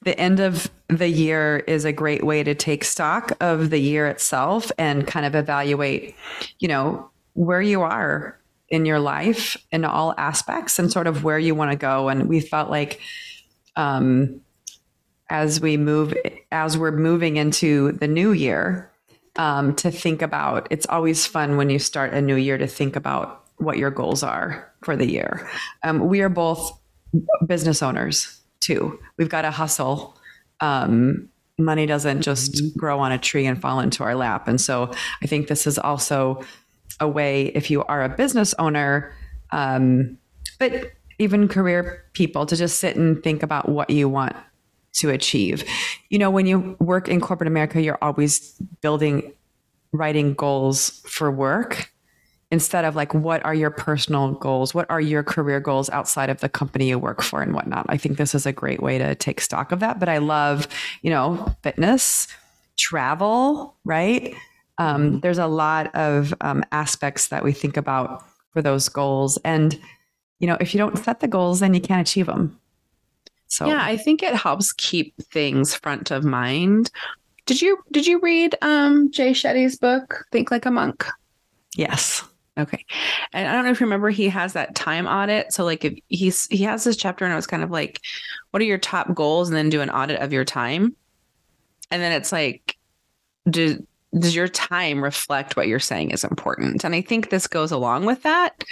the 0.02 0.18
end 0.18 0.40
of 0.40 0.71
the 0.88 1.09
year 1.09 1.59
is 1.66 1.85
a 1.85 1.92
great 1.92 2.25
way 2.25 2.42
to 2.42 2.54
take 2.54 2.85
stock 2.85 3.33
of 3.40 3.71
the 3.71 3.78
year 3.78 4.07
itself 4.07 4.71
and 4.78 5.07
kind 5.07 5.26
of 5.26 5.35
evaluate, 5.35 6.14
you 6.61 6.68
know, 6.68 7.11
where 7.35 7.61
you 7.61 7.83
are 7.83 8.38
in 8.68 8.87
your 8.87 9.00
life 9.00 9.57
in 9.73 9.85
all 9.85 10.14
aspects 10.16 10.78
and 10.78 10.92
sort 10.92 11.07
of 11.07 11.25
where 11.25 11.38
you 11.38 11.54
want 11.54 11.71
to 11.71 11.76
go. 11.76 12.09
And 12.09 12.28
we 12.28 12.40
felt 12.40 12.71
like, 12.71 13.00
um, 13.76 14.40
as 15.30 15.61
we 15.61 15.76
move, 15.76 16.14
as 16.52 16.78
we're 16.78 16.92
moving 16.92 17.37
into 17.37 17.92
the 17.92 18.08
new 18.08 18.32
year, 18.32 18.90
um, 19.37 19.75
to 19.76 19.90
think 19.90 20.23
about, 20.23 20.66
it's 20.70 20.87
always 20.87 21.26
fun 21.26 21.56
when 21.56 21.70
you 21.70 21.78
start 21.78 22.12
a 22.12 22.20
new 22.20 22.37
year 22.37 22.58
to 22.58 22.66
think 22.66 22.97
about 22.97 23.44
what 23.58 23.78
your 23.78 23.90
goals 23.90 24.23
are 24.23 24.73
for 24.82 24.97
the 24.97 25.08
year. 25.08 25.49
Um, 25.82 26.08
we 26.08 26.20
are 26.20 26.28
both 26.28 26.73
business 27.47 27.82
owners 27.82 28.40
too. 28.61 28.99
We've 29.16 29.28
got 29.28 29.42
to 29.42 29.50
hustle. 29.50 30.16
Um, 30.61 31.28
money 31.58 31.87
doesn't 31.87 32.23
just 32.23 32.54
mm-hmm. 32.54 32.78
grow 32.78 33.00
on 33.00 33.12
a 33.12 33.18
tree 33.18 33.47
and 33.47 33.61
fall 33.61 33.80
into 33.80 34.02
our 34.02 34.14
lap. 34.14 34.49
And 34.49 34.61
so 34.61 34.92
I 35.23 35.26
think 35.26 35.49
this 35.49 35.66
is 35.66 35.78
also 35.78 36.42
a 37.00 37.08
way, 37.08 37.47
if 37.47 37.70
you 37.70 37.85
are 37.85 38.02
a 38.02 38.08
business 38.08 38.54
owner, 38.58 39.14
um, 39.50 40.18
but 40.58 40.92
even 41.18 41.49
career 41.49 42.04
people, 42.12 42.47
to 42.47 42.56
just 42.56 42.78
sit 42.78 42.97
and 42.97 43.23
think 43.23 43.42
about 43.42 43.68
what 43.68 43.90
you 43.90 44.08
want 44.08 44.37
to 44.99 45.11
achieve. 45.11 45.64
You 46.11 46.19
know, 46.19 46.31
when 46.31 46.47
you 46.47 46.76
work 46.81 47.09
in 47.09 47.21
corporate 47.21 47.49
America, 47.49 47.81
you're 47.81 47.99
always 48.02 48.52
building, 48.81 49.33
writing 49.93 50.35
goals 50.35 51.00
for 51.07 51.31
work 51.31 51.93
instead 52.50 52.85
of 52.87 52.97
like 52.97 53.12
what 53.12 53.45
are 53.45 53.55
your 53.55 53.71
personal 53.71 54.33
goals? 54.33 54.75
What 54.75 54.90
are 54.90 55.00
your 55.00 55.23
career 55.23 55.61
goals 55.61 55.90
outside 55.90 56.31
of 56.31 56.40
the 56.40 56.49
company 56.49 56.88
you 56.88 56.99
work 56.99 57.23
for 57.23 57.43
and 57.43 57.55
whatnot? 57.55 57.87
I 57.88 57.99
think 57.99 58.17
this 58.17 58.35
is 58.35 58.47
a 58.47 58.52
great 58.52 58.83
way 58.83 58.97
to 58.99 59.14
take 59.14 59.40
stock 59.40 59.71
of 59.71 59.81
that 59.81 59.99
but 59.99 60.09
i 60.09 60.19
love 60.19 60.67
you 61.02 61.11
know 61.11 61.55
fitness 61.62 62.26
travel 62.78 63.76
right? 63.85 64.35
Um, 64.78 65.21
there's 65.21 65.38
a 65.38 65.47
lot 65.47 65.95
of 65.95 66.33
um, 66.40 66.64
aspects 66.71 67.28
that 67.28 67.43
we 67.43 67.52
think 67.52 67.76
about 67.76 68.25
for 68.52 68.62
those 68.62 68.88
goals. 68.88 69.37
And 69.45 69.78
you 70.38 70.47
know 70.47 70.57
if 70.61 70.73
you 70.73 70.78
don't 70.78 70.97
set 70.97 71.19
the 71.19 71.28
goals 71.28 71.61
then 71.61 71.75
you 71.75 71.81
can't 71.81 72.07
achieve 72.07 72.26
them 72.26 72.59
so 73.49 73.67
yeah 73.67 73.83
i 73.83 73.97
think 73.97 74.23
it 74.23 74.35
helps 74.35 74.73
keep 74.73 75.14
things 75.33 75.75
front 75.75 76.11
of 76.11 76.25
mind 76.25 76.90
did 77.47 77.61
you 77.61 77.78
did 77.93 78.07
you 78.07 78.21
read 78.21 78.55
um 78.62 79.11
jay 79.11 79.33
shetty's 79.33 79.76
book 79.76 80.25
think 80.33 80.50
like 80.50 80.67
a 80.67 80.71
monk 80.71 81.07
yes 81.76 82.25
Okay. 82.59 82.85
And 83.33 83.47
I 83.47 83.52
don't 83.52 83.64
know 83.64 83.71
if 83.71 83.81
you 83.81 83.87
remember 83.87 84.11
he 84.11 84.28
has 84.28 84.55
that 84.55 84.75
time 84.75 85.07
audit. 85.07 85.52
So 85.52 85.64
like 85.64 85.85
if 85.85 85.97
he's 86.09 86.49
he 86.49 86.64
has 86.64 86.83
this 86.83 86.97
chapter 86.97 87.25
and 87.25 87.33
it 87.33 87.37
was 87.37 87.47
kind 87.47 87.62
of 87.62 87.71
like 87.71 88.00
what 88.50 88.61
are 88.61 88.67
your 88.67 88.78
top 88.78 89.14
goals 89.14 89.49
and 89.49 89.57
then 89.57 89.71
do 89.71 89.81
an 89.81 89.90
audit 89.90 90.21
of 90.21 90.33
your 90.33 90.45
time. 90.45 90.97
And 91.90 92.02
then 92.02 92.12
it's 92.12 92.33
like 92.33 92.76
do 93.49 93.87
does 94.19 94.35
your 94.35 94.49
time 94.49 95.02
reflect 95.05 95.57
what 95.57 95.69
you're 95.69 95.78
saying 95.78 96.11
is 96.11 96.25
important? 96.25 96.83
And 96.83 96.95
I 96.95 97.00
think 97.00 97.31
this 97.31 97.47
goes 97.47 97.71
along 97.71 98.07
with 98.07 98.23
that. 98.23 98.64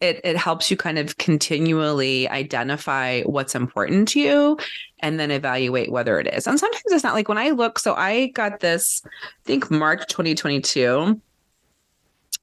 It 0.00 0.20
it 0.24 0.36
helps 0.36 0.70
you 0.70 0.76
kind 0.76 0.98
of 0.98 1.16
continually 1.18 2.28
identify 2.28 3.22
what's 3.22 3.54
important 3.54 4.08
to 4.08 4.20
you 4.20 4.58
and 5.00 5.18
then 5.18 5.30
evaluate 5.30 5.90
whether 5.90 6.18
it 6.20 6.32
is. 6.32 6.46
And 6.46 6.58
sometimes 6.58 6.82
it's 6.86 7.04
not 7.04 7.14
like 7.14 7.28
when 7.28 7.38
I 7.38 7.50
look, 7.50 7.78
so 7.78 7.94
I 7.94 8.28
got 8.28 8.60
this, 8.60 9.02
I 9.04 9.10
think 9.44 9.70
March 9.70 10.06
2022 10.08 11.20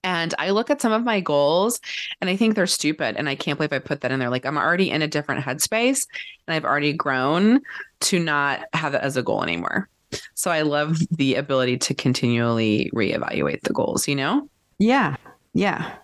and 0.04 0.34
I 0.38 0.50
look 0.50 0.70
at 0.70 0.82
some 0.82 0.92
of 0.92 1.04
my 1.04 1.22
goals 1.22 1.80
and 2.20 2.30
I 2.30 2.36
think 2.36 2.56
they're 2.56 2.68
stupid. 2.68 3.16
And 3.16 3.30
I 3.30 3.36
can't 3.36 3.58
believe 3.58 3.74
I 3.74 3.80
put 3.80 4.02
that 4.02 4.12
in 4.12 4.20
there. 4.20 4.30
Like 4.30 4.46
I'm 4.46 4.58
already 4.58 4.92
in 4.92 5.02
a 5.02 5.08
different 5.08 5.44
headspace 5.44 6.06
and 6.48 6.56
I've 6.56 6.66
already 6.66 6.94
grown 6.94 7.62
to 8.02 8.20
not 8.20 8.66
have 8.74 8.94
it 8.94 9.02
as 9.02 9.16
a 9.16 9.24
goal 9.24 9.44
anymore. 9.44 9.90
So 10.36 10.52
I 10.52 10.62
love 10.62 11.00
the 11.12 11.36
ability 11.36 11.78
to 11.78 11.94
continually 11.94 12.92
reevaluate 12.94 13.62
the 13.62 13.74
goals, 13.74 14.08
you 14.08 14.16
know? 14.16 14.48
Yeah. 14.78 15.16
Yeah. 15.54 15.96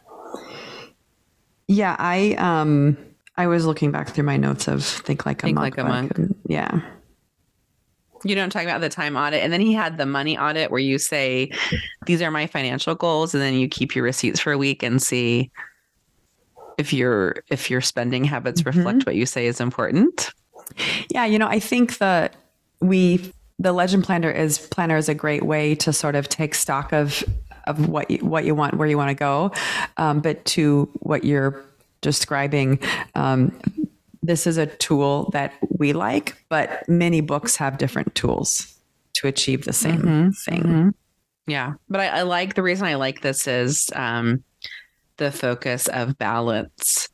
Yeah. 1.70 1.96
I, 1.98 2.34
um, 2.34 2.98
I 3.38 3.48
was 3.48 3.66
looking 3.66 3.92
back 3.92 4.10
through 4.10 4.26
my 4.26 4.36
notes 4.36 4.68
of 4.68 4.84
think 4.84 5.26
like 5.26 5.44
a 5.44 5.46
think 5.46 5.56
monk. 5.56 5.78
Like 5.78 5.86
a 5.86 5.88
monk. 5.88 6.36
Yeah 6.46 6.82
you 8.24 8.36
know, 8.36 8.44
I'm 8.44 8.50
talking 8.50 8.68
about 8.68 8.82
the 8.82 8.90
time 8.90 9.16
audit. 9.16 9.44
And 9.44 9.52
then 9.52 9.62
he 9.62 9.74
had 9.74 9.98
the 9.98 10.06
money 10.06 10.38
audit 10.38 10.72
where 10.72 10.80
you 10.80 10.98
say, 10.98 11.52
these 12.06 12.22
are 12.22 12.32
my 12.32 12.48
financial 12.48 12.96
goals. 12.96 13.34
And 13.34 13.42
then 13.42 13.54
you 13.56 13.68
keep 13.68 13.96
your 13.96 14.04
receipts 14.04 14.40
for 14.40 14.52
a 14.52 14.58
week 14.58 14.84
and 14.84 15.02
see 15.02 15.52
if 16.78 16.94
your 16.94 17.36
if 17.50 17.70
your 17.70 17.82
spending 17.82 18.24
habits 18.24 18.62
mm-hmm. 18.62 18.78
reflect 18.78 19.06
what 19.06 19.16
you 19.16 19.26
say 19.26 19.48
is 19.48 19.60
important. 19.60 20.32
Yeah, 21.10 21.26
you 21.26 21.40
know, 21.40 21.48
I 21.48 21.60
think 21.60 21.98
that 21.98 22.36
we 22.80 23.34
the 23.58 23.74
legend 23.74 24.06
planner 24.06 24.32
is 24.32 24.60
planner 24.68 24.96
is 24.96 25.10
a 25.10 25.14
great 25.14 25.44
way 25.44 25.76
to 25.76 25.92
sort 25.92 26.16
of 26.16 26.30
take 26.30 26.56
stock 26.56 26.94
of 26.94 27.24
of 27.70 27.88
what 27.88 28.10
you, 28.10 28.18
what 28.18 28.46
you 28.46 28.56
want, 28.56 28.76
where 28.76 28.88
you 28.88 28.98
want 28.98 29.10
to 29.10 29.16
go, 29.16 29.52
um, 29.98 30.20
but 30.20 30.44
to 30.44 30.90
what 30.94 31.24
you're 31.24 31.64
describing, 32.02 32.80
um, 33.16 33.58
this 34.24 34.48
is 34.48 34.58
a 34.58 34.66
tool 34.66 35.30
that 35.32 35.54
we 35.70 35.94
like, 35.94 36.44
but 36.50 36.88
many 36.90 37.22
books 37.22 37.56
have 37.56 37.78
different 37.78 38.14
tools 38.16 38.76
to 39.14 39.28
achieve 39.28 39.66
the 39.66 39.74
same 39.74 40.02
mm-hmm. 40.02 40.30
thing. 40.32 40.64
Mm-hmm. 40.64 40.90
Yeah. 41.48 41.74
But 41.90 42.02
I, 42.02 42.08
I, 42.08 42.22
like 42.24 42.56
the 42.56 42.64
reason 42.64 42.88
I 42.88 42.96
like 42.96 43.22
this 43.22 43.48
is 43.48 43.90
um, 43.96 44.44
the 45.18 45.32
focus 45.32 45.88
of 45.88 46.18
balance, 46.18 47.10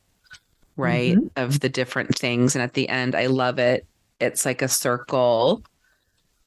right? 0.77 1.15
Mm-hmm. 1.15 1.27
Of 1.35 1.59
the 1.59 1.69
different 1.69 2.17
things. 2.17 2.55
And 2.55 2.61
at 2.61 2.73
the 2.73 2.89
end, 2.89 3.15
I 3.15 3.27
love 3.27 3.59
it. 3.59 3.85
It's 4.19 4.45
like 4.45 4.61
a 4.61 4.67
circle. 4.67 5.63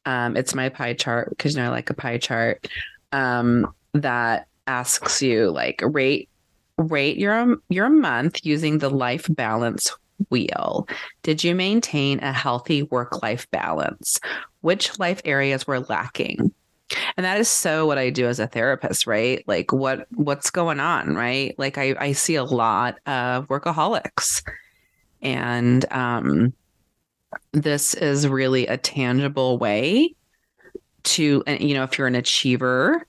Um, 0.06 0.36
it's 0.36 0.54
my 0.54 0.70
pie 0.70 0.94
chart 0.94 1.30
because 1.30 1.54
you 1.54 1.60
know 1.60 1.66
I 1.66 1.70
like 1.70 1.90
a 1.90 1.94
pie 1.94 2.18
chart 2.18 2.66
um, 3.12 3.72
that 3.94 4.46
asks 4.66 5.22
you 5.22 5.50
like 5.50 5.80
rate 5.82 6.28
rate 6.76 7.16
your 7.16 7.56
your 7.68 7.88
month 7.88 8.44
using 8.44 8.78
the 8.78 8.90
life 8.90 9.26
balance 9.30 9.90
wheel? 10.30 10.88
Did 11.22 11.42
you 11.44 11.54
maintain 11.54 12.20
a 12.20 12.32
healthy 12.32 12.82
work 12.84 13.22
life 13.22 13.50
balance? 13.50 14.18
Which 14.60 14.98
life 14.98 15.20
areas 15.24 15.66
were 15.66 15.80
lacking? 15.80 16.52
And 17.16 17.24
that 17.24 17.38
is 17.38 17.48
so 17.48 17.86
what 17.86 17.98
I 17.98 18.10
do 18.10 18.26
as 18.26 18.40
a 18.40 18.46
therapist, 18.46 19.06
right? 19.06 19.44
Like 19.46 19.72
what 19.72 20.06
what's 20.12 20.50
going 20.50 20.80
on, 20.80 21.14
right? 21.14 21.54
Like 21.58 21.78
I, 21.78 21.94
I 21.98 22.12
see 22.12 22.36
a 22.36 22.44
lot 22.44 22.98
of 23.06 23.48
workaholics. 23.48 24.42
And 25.20 25.90
um 25.92 26.52
this 27.52 27.94
is 27.94 28.26
really 28.26 28.66
a 28.66 28.78
tangible 28.78 29.58
way 29.58 30.14
to 31.04 31.42
you 31.46 31.74
know, 31.74 31.82
if 31.82 31.98
you're 31.98 32.06
an 32.06 32.14
achiever, 32.14 33.06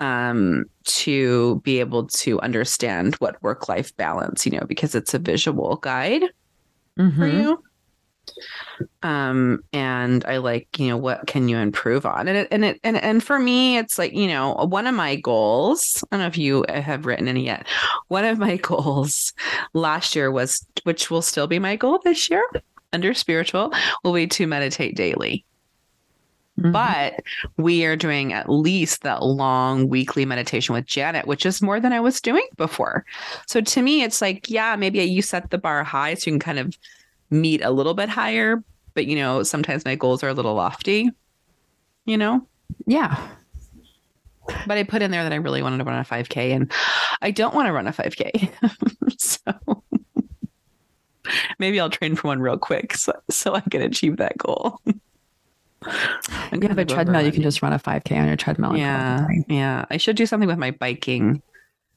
um, 0.00 0.64
to 0.84 1.60
be 1.60 1.80
able 1.80 2.06
to 2.08 2.40
understand 2.40 3.14
what 3.16 3.42
work 3.42 3.68
life 3.68 3.96
balance, 3.96 4.44
you 4.46 4.52
know, 4.52 4.64
because 4.66 4.94
it's 4.94 5.14
a 5.14 5.18
visual 5.18 5.76
guide 5.76 6.22
mm-hmm. 6.98 7.18
for 7.18 7.26
you. 7.26 7.62
Um, 9.02 9.62
and 9.72 10.24
I 10.24 10.38
like, 10.38 10.78
you 10.78 10.88
know, 10.88 10.96
what 10.96 11.26
can 11.26 11.48
you 11.48 11.58
improve 11.58 12.06
on? 12.06 12.28
And 12.28 12.38
it, 12.38 12.48
and 12.50 12.64
it, 12.64 12.80
and, 12.84 12.96
and 12.96 13.22
for 13.22 13.38
me, 13.38 13.76
it's 13.76 13.98
like, 13.98 14.12
you 14.12 14.28
know, 14.28 14.54
one 14.54 14.86
of 14.86 14.94
my 14.94 15.16
goals, 15.16 16.02
I 16.10 16.16
don't 16.16 16.20
know 16.20 16.28
if 16.28 16.38
you 16.38 16.64
have 16.68 17.06
written 17.06 17.28
any 17.28 17.44
yet. 17.44 17.66
One 18.08 18.24
of 18.24 18.38
my 18.38 18.56
goals 18.62 19.32
last 19.74 20.14
year 20.16 20.30
was, 20.30 20.66
which 20.84 21.10
will 21.10 21.22
still 21.22 21.46
be 21.46 21.58
my 21.58 21.76
goal 21.76 22.00
this 22.04 22.30
year 22.30 22.44
under 22.92 23.14
spiritual, 23.14 23.72
will 24.04 24.12
be 24.12 24.26
to 24.26 24.46
meditate 24.46 24.96
daily. 24.96 25.44
Mm-hmm. 26.60 26.72
But 26.72 27.22
we 27.56 27.84
are 27.84 27.96
doing 27.96 28.32
at 28.32 28.50
least 28.50 29.02
that 29.02 29.22
long 29.22 29.88
weekly 29.88 30.26
meditation 30.26 30.74
with 30.74 30.86
Janet, 30.86 31.26
which 31.26 31.46
is 31.46 31.62
more 31.62 31.80
than 31.80 31.92
I 31.92 32.00
was 32.00 32.20
doing 32.20 32.46
before. 32.56 33.04
So 33.46 33.60
to 33.60 33.82
me, 33.82 34.02
it's 34.02 34.20
like, 34.20 34.50
yeah, 34.50 34.76
maybe 34.76 35.00
you 35.00 35.22
set 35.22 35.50
the 35.50 35.58
bar 35.58 35.82
high 35.84 36.14
so 36.14 36.30
you 36.30 36.32
can 36.32 36.40
kind 36.40 36.58
of 36.58 36.76
meet 37.30 37.62
a 37.62 37.70
little 37.70 37.94
bit 37.94 38.08
higher, 38.08 38.62
but 38.94 39.06
you 39.06 39.16
know, 39.16 39.42
sometimes 39.42 39.84
my 39.84 39.94
goals 39.94 40.22
are 40.22 40.28
a 40.28 40.34
little 40.34 40.54
lofty, 40.54 41.10
you 42.04 42.18
know? 42.18 42.46
Yeah. 42.86 43.28
But 44.66 44.78
I 44.78 44.82
put 44.82 45.00
in 45.00 45.10
there 45.10 45.22
that 45.22 45.32
I 45.32 45.36
really 45.36 45.62
wanted 45.62 45.78
to 45.78 45.84
run 45.84 45.98
a 45.98 46.04
5K 46.04 46.54
and 46.54 46.72
I 47.22 47.30
don't 47.30 47.54
want 47.54 47.68
to 47.68 47.72
run 47.72 47.86
a 47.86 47.92
5K. 47.92 48.50
so 49.18 49.84
maybe 51.58 51.80
I'll 51.80 51.90
train 51.90 52.16
for 52.16 52.28
one 52.28 52.40
real 52.40 52.58
quick 52.58 52.94
so, 52.94 53.12
so 53.30 53.54
I 53.54 53.60
can 53.60 53.82
achieve 53.82 54.16
that 54.18 54.36
goal. 54.38 54.80
If 55.86 56.62
you 56.62 56.68
have 56.68 56.78
a 56.78 56.84
treadmill, 56.84 57.22
you 57.22 57.32
can 57.32 57.42
just 57.42 57.62
run 57.62 57.72
a 57.72 57.78
5K 57.78 58.18
on 58.18 58.26
your 58.26 58.36
treadmill. 58.36 58.76
Yeah. 58.76 59.26
Yeah. 59.48 59.86
I 59.90 59.96
should 59.96 60.16
do 60.16 60.26
something 60.26 60.48
with 60.48 60.58
my 60.58 60.72
biking 60.72 61.36
mm. 61.36 61.42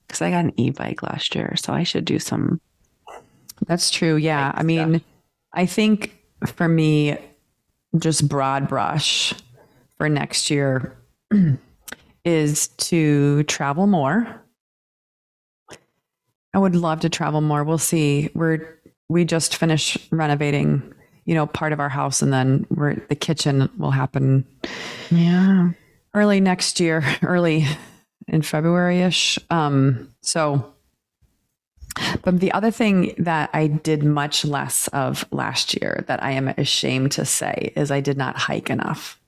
because 0.07 0.21
I 0.21 0.29
got 0.31 0.45
an 0.45 0.59
e 0.59 0.69
bike 0.69 1.03
last 1.03 1.35
year. 1.35 1.55
So 1.57 1.73
I 1.73 1.83
should 1.83 2.05
do 2.05 2.19
some. 2.19 2.61
That's 3.67 3.91
true. 3.91 4.15
Yeah. 4.15 4.51
I 4.55 4.63
mean, 4.63 5.01
I 5.53 5.65
think 5.65 6.17
for 6.45 6.67
me, 6.67 7.17
just 7.99 8.27
broad 8.27 8.67
brush 8.67 9.33
for 9.97 10.09
next 10.09 10.49
year 10.49 10.97
is 12.25 12.67
to 12.67 13.43
travel 13.43 13.87
more. 13.87 14.41
I 16.53 16.59
would 16.59 16.75
love 16.75 16.99
to 17.01 17.09
travel 17.09 17.41
more. 17.41 17.63
We'll 17.63 17.77
see. 17.77 18.29
We're 18.33 18.79
we 19.09 19.25
just 19.25 19.55
finished 19.55 19.97
renovating, 20.11 20.93
you 21.25 21.33
know, 21.35 21.45
part 21.47 21.73
of 21.73 21.79
our 21.79 21.89
house 21.89 22.21
and 22.21 22.31
then 22.33 22.65
we're 22.69 22.95
the 22.95 23.15
kitchen 23.15 23.69
will 23.77 23.91
happen 23.91 24.45
Yeah. 25.09 25.69
early 26.13 26.39
next 26.39 26.79
year, 26.79 27.03
early 27.23 27.65
in 28.27 28.41
February 28.41 29.01
ish. 29.01 29.37
Um, 29.49 30.13
so, 30.21 30.73
but 32.23 32.39
the 32.39 32.51
other 32.53 32.71
thing 32.71 33.13
that 33.19 33.49
I 33.53 33.67
did 33.67 34.03
much 34.03 34.43
less 34.45 34.87
of 34.89 35.25
last 35.31 35.79
year 35.79 36.03
that 36.07 36.23
I 36.23 36.31
am 36.31 36.47
ashamed 36.49 37.11
to 37.13 37.25
say 37.25 37.71
is 37.75 37.91
I 37.91 37.99
did 38.01 38.17
not 38.17 38.35
hike 38.37 38.69
enough. 38.69 39.19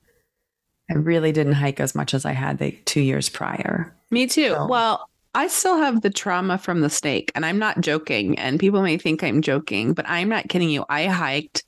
I 0.90 0.94
really 0.96 1.32
didn't 1.32 1.54
hike 1.54 1.80
as 1.80 1.94
much 1.96 2.14
as 2.14 2.26
I 2.26 2.32
had 2.32 2.58
the 2.58 2.72
two 2.86 3.02
years 3.02 3.30
prior. 3.30 3.94
Me 4.12 4.26
too. 4.28 4.50
So- 4.50 4.68
Well, 4.68 5.08
I 5.36 5.48
still 5.48 5.78
have 5.78 6.02
the 6.02 6.10
trauma 6.10 6.58
from 6.58 6.80
the 6.80 6.90
snake, 6.90 7.30
and 7.36 7.46
I'm 7.46 7.60
not 7.60 7.82
joking. 7.82 8.40
And 8.40 8.58
people 8.58 8.82
may 8.82 8.98
think 8.98 9.22
I'm 9.22 9.42
joking, 9.42 9.94
but 9.94 10.08
I'm 10.08 10.30
not 10.30 10.48
kidding 10.48 10.70
you. 10.70 10.86
I 10.88 11.08
hiked 11.08 11.65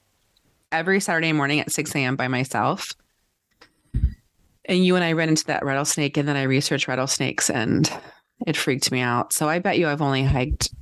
every 0.71 0.99
Saturday 0.99 1.33
morning 1.33 1.59
at 1.59 1.71
6 1.71 1.95
a.m. 1.95 2.15
by 2.15 2.27
myself. 2.27 2.93
And 4.65 4.85
you 4.85 4.95
and 4.95 5.03
I 5.03 5.13
ran 5.13 5.29
into 5.29 5.45
that 5.45 5.63
rattlesnake, 5.63 6.17
and 6.17 6.27
then 6.27 6.35
I 6.35 6.43
researched 6.43 6.87
rattlesnakes, 6.87 7.49
and 7.49 7.89
it 8.45 8.57
freaked 8.57 8.91
me 8.91 8.99
out. 8.99 9.31
So 9.31 9.47
I 9.47 9.59
bet 9.59 9.77
you 9.77 9.87
I've 9.87 10.01
only 10.01 10.23
hiked. 10.23 10.73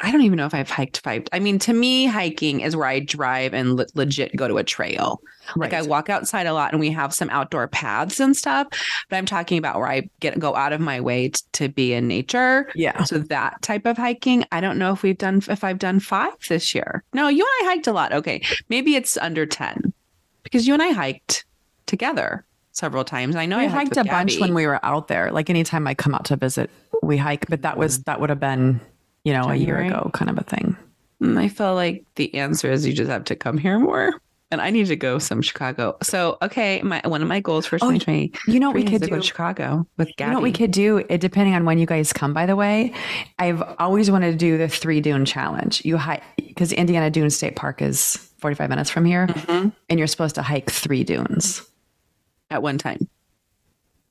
I 0.00 0.10
don't 0.10 0.22
even 0.22 0.36
know 0.36 0.46
if 0.46 0.54
I've 0.54 0.70
hiked 0.70 1.00
five. 1.00 1.26
I 1.32 1.38
mean, 1.38 1.58
to 1.60 1.72
me, 1.72 2.06
hiking 2.06 2.60
is 2.60 2.76
where 2.76 2.86
I 2.86 3.00
drive 3.00 3.54
and 3.54 3.76
le- 3.76 3.86
legit 3.94 4.34
go 4.36 4.48
to 4.48 4.58
a 4.58 4.64
trail. 4.64 5.20
Like 5.56 5.72
I 5.72 5.82
walk 5.82 6.08
outside 6.08 6.46
a 6.46 6.54
lot 6.54 6.72
and 6.72 6.80
we 6.80 6.90
have 6.90 7.12
some 7.12 7.28
outdoor 7.30 7.68
paths 7.68 8.20
and 8.20 8.36
stuff, 8.36 8.68
but 9.08 9.16
I'm 9.16 9.26
talking 9.26 9.58
about 9.58 9.78
where 9.78 9.88
I 9.88 10.08
get 10.20 10.38
go 10.38 10.54
out 10.54 10.72
of 10.72 10.80
my 10.80 11.00
way 11.00 11.28
t- 11.28 11.40
to 11.54 11.68
be 11.68 11.92
in 11.92 12.06
nature. 12.08 12.70
yeah. 12.74 13.02
So 13.04 13.18
that 13.18 13.60
type 13.62 13.84
of 13.84 13.96
hiking, 13.96 14.44
I 14.52 14.60
don't 14.60 14.78
know 14.78 14.92
if 14.92 15.02
we've 15.02 15.18
done 15.18 15.42
if 15.48 15.64
I've 15.64 15.78
done 15.78 16.00
5 16.00 16.32
this 16.48 16.74
year. 16.74 17.02
No, 17.12 17.28
you 17.28 17.44
and 17.44 17.68
I 17.68 17.72
hiked 17.72 17.86
a 17.86 17.92
lot. 17.92 18.12
Okay. 18.12 18.42
Maybe 18.68 18.94
it's 18.94 19.16
under 19.16 19.44
10. 19.46 19.92
Because 20.42 20.66
you 20.66 20.74
and 20.74 20.82
I 20.82 20.92
hiked 20.92 21.44
together 21.86 22.44
several 22.72 23.04
times. 23.04 23.36
I 23.36 23.46
know 23.46 23.58
We 23.58 23.64
I 23.64 23.68
hiked 23.68 23.96
hiked 23.96 23.96
a 23.96 24.00
with 24.00 24.10
bunch 24.10 24.38
when 24.38 24.54
we 24.54 24.66
were 24.66 24.82
out 24.84 25.08
there. 25.08 25.30
Like 25.30 25.50
anytime 25.50 25.86
I 25.86 25.94
come 25.94 26.14
out 26.14 26.24
to 26.26 26.36
visit, 26.36 26.70
we 27.02 27.16
hike, 27.16 27.46
but 27.48 27.62
that 27.62 27.76
was, 27.76 27.98
mm-hmm. 27.98 28.02
that 28.06 28.20
would 28.20 28.30
have 28.30 28.40
been, 28.40 28.80
you 29.24 29.32
know, 29.32 29.48
a 29.48 29.54
year 29.54 29.78
ago 29.78 30.10
kind 30.14 30.30
of 30.30 30.38
a 30.38 30.42
thing. 30.44 30.76
And 31.20 31.38
I 31.38 31.48
feel 31.48 31.74
like 31.74 32.04
the 32.16 32.34
answer 32.34 32.70
is 32.70 32.86
you 32.86 32.92
just 32.92 33.10
have 33.10 33.24
to 33.24 33.36
come 33.36 33.56
here 33.58 33.78
more. 33.78 34.12
And 34.50 34.60
I 34.60 34.68
need 34.68 34.88
to 34.88 34.96
go 34.96 35.18
some 35.18 35.40
Chicago. 35.40 35.96
So 36.02 36.36
okay, 36.42 36.82
my 36.82 37.00
one 37.06 37.22
of 37.22 37.28
my 37.28 37.40
goals 37.40 37.64
for 37.64 37.76
Oh, 37.76 37.90
2020 37.90 38.32
You 38.48 38.60
know 38.60 38.68
what 38.68 38.74
we 38.74 38.84
could 38.84 39.00
do? 39.00 39.08
to 39.08 39.22
Chicago 39.22 39.86
with 39.96 40.08
Gabby. 40.16 40.28
You 40.28 40.32
know 40.32 40.38
what 40.40 40.42
we 40.42 40.52
could 40.52 40.70
do, 40.72 40.98
it, 41.08 41.22
depending 41.22 41.54
on 41.54 41.64
when 41.64 41.78
you 41.78 41.86
guys 41.86 42.12
come, 42.12 42.34
by 42.34 42.44
the 42.44 42.54
way. 42.56 42.92
I've 43.38 43.62
always 43.78 44.10
wanted 44.10 44.32
to 44.32 44.36
do 44.36 44.58
the 44.58 44.68
three 44.68 45.00
dune 45.00 45.24
challenge. 45.24 45.82
You 45.86 45.96
hike, 45.96 46.22
because 46.36 46.70
Indiana 46.72 47.08
Dune 47.08 47.30
State 47.30 47.56
Park 47.56 47.80
is 47.80 48.16
45 48.40 48.68
minutes 48.68 48.90
from 48.90 49.04
here, 49.06 49.26
Mhm. 49.28 49.72
and 49.88 49.98
you're 49.98 50.06
supposed 50.08 50.34
to 50.34 50.42
hike 50.42 50.70
three 50.70 51.04
dunes. 51.04 51.62
at 52.50 52.62
one 52.62 52.76
time. 52.76 53.08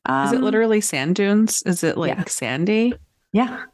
Um, 0.08 0.26
Is 0.26 0.34
it 0.34 0.42
literally 0.42 0.82
sand 0.82 1.14
dunes? 1.16 1.62
Is 1.68 1.84
it 1.84 1.96
like 1.96 2.16
yeah. 2.18 2.24
sandy? 2.26 2.94
Yeah. 3.34 3.66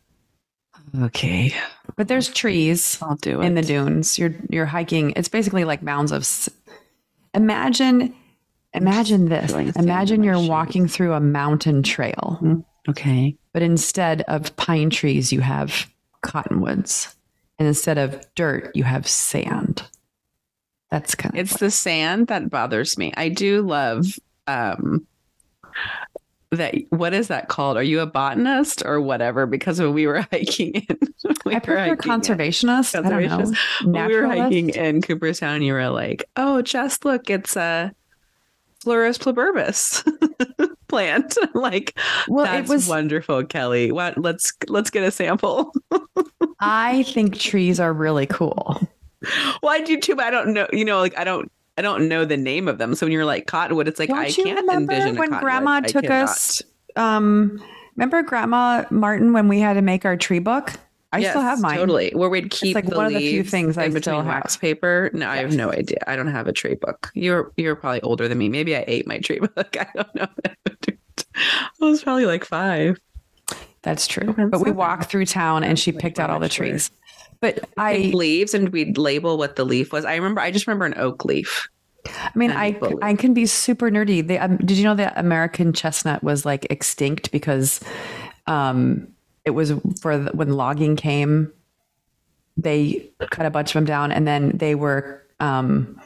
Okay, 1.01 1.53
But 1.95 2.07
there's 2.07 2.29
trees 2.29 2.97
I'll 3.01 3.15
do 3.15 3.41
it. 3.41 3.45
in 3.45 3.55
the 3.55 3.61
dunes. 3.61 4.17
You're 4.17 4.33
you're 4.49 4.65
hiking. 4.65 5.13
It's 5.15 5.27
basically 5.29 5.63
like 5.65 5.81
mounds 5.81 6.11
of. 6.11 6.21
s- 6.21 6.49
Imagine, 7.33 8.15
imagine 8.73 9.25
this. 9.29 9.51
feeling 9.51 9.71
sand 9.73 9.77
in 9.77 9.83
Imagine 9.91 10.23
you're 10.23 10.35
shoes. 10.35 10.49
walking 10.49 10.87
through 10.87 11.13
a 11.13 11.19
mountain 11.19 11.83
trail, 11.83 12.63
okay. 12.89 13.37
but 13.53 13.61
instead 13.61 14.21
of 14.23 14.55
pine 14.55 14.89
trees, 14.89 15.31
you 15.33 15.41
have 15.41 15.87
cottonwoods, 16.21 17.15
and 17.59 17.67
instead 17.67 17.97
of 17.97 18.25
dirt, 18.33 18.71
you 18.75 18.83
have 18.83 19.07
sand. 19.07 19.83
That's 20.89 21.13
kind 21.15 21.35
of 21.35 21.41
It's 21.41 21.57
the 21.59 21.69
sand 21.69 22.27
that 22.27 22.49
bothers 22.49 22.97
me. 22.97 23.13
I 23.17 23.29
do 23.29 23.61
love 23.61 24.05
um 24.47 25.05
that 26.51 26.75
what 26.89 27.13
is 27.13 27.27
that 27.27 27.49
called? 27.49 27.75
Are 27.77 27.83
you 27.83 27.99
a 27.99 28.05
botanist 28.05 28.83
or 28.85 29.01
whatever? 29.01 29.45
Because 29.45 29.79
when 29.81 29.93
we 29.93 30.07
were 30.07 30.21
hiking 30.31 30.71
in 30.75 30.97
we 31.45 31.55
I 31.55 31.59
prefer 31.59 31.79
hiking 31.79 31.91
in- 31.91 31.97
conservationist. 32.21 32.95
I 32.97 33.09
don't 33.09 33.25
know. 33.25 33.53
When 33.91 34.07
we 34.07 34.15
were 34.15 34.27
hiking 34.27 34.69
in 34.69 35.01
Cooperstown, 35.01 35.61
you 35.61 35.73
were 35.73 35.89
like, 35.89 36.23
"Oh, 36.37 36.61
just 36.61 37.03
look, 37.05 37.29
it's 37.29 37.55
a 37.57 37.91
Florus 38.83 39.17
pluberbus 39.19 40.03
plant." 40.87 41.37
like, 41.53 41.97
Well, 42.27 42.45
that's 42.45 42.69
it 42.69 42.73
was. 42.73 42.87
wonderful, 42.87 43.43
Kelly. 43.45 43.91
What? 43.91 44.17
Let's 44.17 44.53
let's 44.69 44.89
get 44.89 45.03
a 45.03 45.11
sample. 45.11 45.73
I 46.59 47.03
think 47.03 47.37
trees 47.37 47.79
are 47.79 47.91
really 47.93 48.25
cool. 48.25 48.79
well, 49.61 49.73
I 49.73 49.81
do 49.81 49.99
too, 49.99 50.15
but 50.15 50.25
I 50.25 50.29
don't 50.31 50.53
know. 50.53 50.67
You 50.71 50.85
know, 50.85 50.99
like 50.99 51.17
I 51.17 51.23
don't. 51.23 51.51
I 51.77 51.81
don't 51.81 52.07
know 52.07 52.25
the 52.25 52.37
name 52.37 52.67
of 52.67 52.77
them. 52.79 52.95
So 52.95 53.05
when 53.05 53.13
you're 53.13 53.25
like 53.25 53.45
cottonwood, 53.47 53.87
it's 53.87 53.99
like 53.99 54.09
Don't 54.09 54.17
I 54.19 54.27
you 54.27 54.43
can't 54.43 54.59
remember 54.59 54.93
envision 54.93 55.15
when. 55.17 55.29
Grandma 55.29 55.81
took 55.81 56.09
us? 56.09 56.61
Um, 56.95 57.63
remember 57.95 58.23
Grandma 58.23 58.85
Martin 58.89 59.31
when 59.33 59.47
we 59.47 59.59
had 59.59 59.73
to 59.73 59.81
make 59.81 60.03
our 60.05 60.17
tree 60.17 60.39
book? 60.39 60.71
I 61.13 61.21
still 61.23 61.41
have 61.41 61.61
mine. 61.61 61.77
Totally. 61.77 62.11
Where 62.13 62.29
we'd 62.29 62.51
keep 62.51 62.75
like 62.75 62.85
the 62.85 62.95
one 62.97 63.05
of 63.05 63.13
the 63.13 63.19
few 63.19 63.43
things 63.43 63.77
I 63.77 63.87
between 63.87 64.17
have. 64.17 64.25
wax 64.25 64.57
paper. 64.57 65.09
No, 65.13 65.29
I 65.29 65.37
have 65.37 65.55
no 65.55 65.71
idea. 65.71 65.99
I 66.05 66.15
don't 66.15 66.27
have 66.27 66.47
a 66.47 66.51
tree 66.53 66.75
book. 66.75 67.11
You're 67.13 67.51
you're 67.57 67.75
probably 67.75 68.01
older 68.01 68.27
than 68.27 68.37
me. 68.37 68.49
Maybe 68.49 68.75
I 68.75 68.83
ate 68.87 69.07
my 69.07 69.19
tree 69.19 69.39
book. 69.55 69.77
I 69.79 69.87
don't 69.95 70.15
know. 70.15 70.27
I 71.35 71.45
was 71.79 72.03
probably 72.03 72.25
like 72.25 72.43
five. 72.43 72.99
That's 73.83 74.05
true. 74.07 74.33
That's 74.35 74.49
But 74.49 74.59
we 74.61 74.71
walked 74.71 75.05
through 75.05 75.27
town 75.27 75.63
and 75.63 75.79
she 75.79 75.91
Like, 75.93 76.01
picked 76.01 76.19
out 76.19 76.29
all 76.29 76.39
the 76.39 76.49
trees. 76.49 76.91
But 77.39 77.69
I 77.77 78.11
leaves 78.13 78.53
and 78.53 78.69
we'd 78.69 78.97
label 78.97 79.37
what 79.37 79.55
the 79.55 79.65
leaf 79.65 79.91
was. 79.91 80.05
I 80.05 80.15
remember. 80.15 80.41
I 80.41 80.51
just 80.51 80.67
remember 80.67 80.85
an 80.85 80.95
oak 80.97 81.25
leaf. 81.25 81.67
I 82.05 82.31
mean, 82.35 82.51
and 82.51 82.59
I. 82.59 82.79
I 83.01 83.13
can 83.13 83.33
be 83.33 83.45
super 83.45 83.89
nerdy. 83.89 84.25
The, 84.25 84.39
um, 84.39 84.57
did 84.57 84.77
you 84.77 84.83
know 84.83 84.95
that 84.95 85.17
American 85.17 85.73
chestnut 85.73 86.23
was 86.23 86.45
like 86.45 86.65
extinct 86.69 87.31
because 87.31 87.79
um, 88.47 89.07
it 89.45 89.51
was 89.51 89.73
for 90.01 90.17
the, 90.17 90.31
when 90.31 90.53
logging 90.53 90.95
came, 90.95 91.51
they 92.57 93.09
cut 93.29 93.45
a 93.45 93.49
bunch 93.49 93.69
of 93.69 93.73
them 93.73 93.85
down 93.85 94.11
and 94.11 94.27
then 94.27 94.57
they 94.57 94.75
were 94.75 95.23
um, 95.39 95.99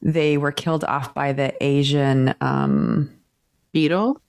they 0.00 0.38
were 0.38 0.52
killed 0.52 0.84
off 0.84 1.12
by 1.14 1.32
the 1.32 1.52
Asian 1.62 2.34
um, 2.40 3.10
Beetle. 3.72 4.20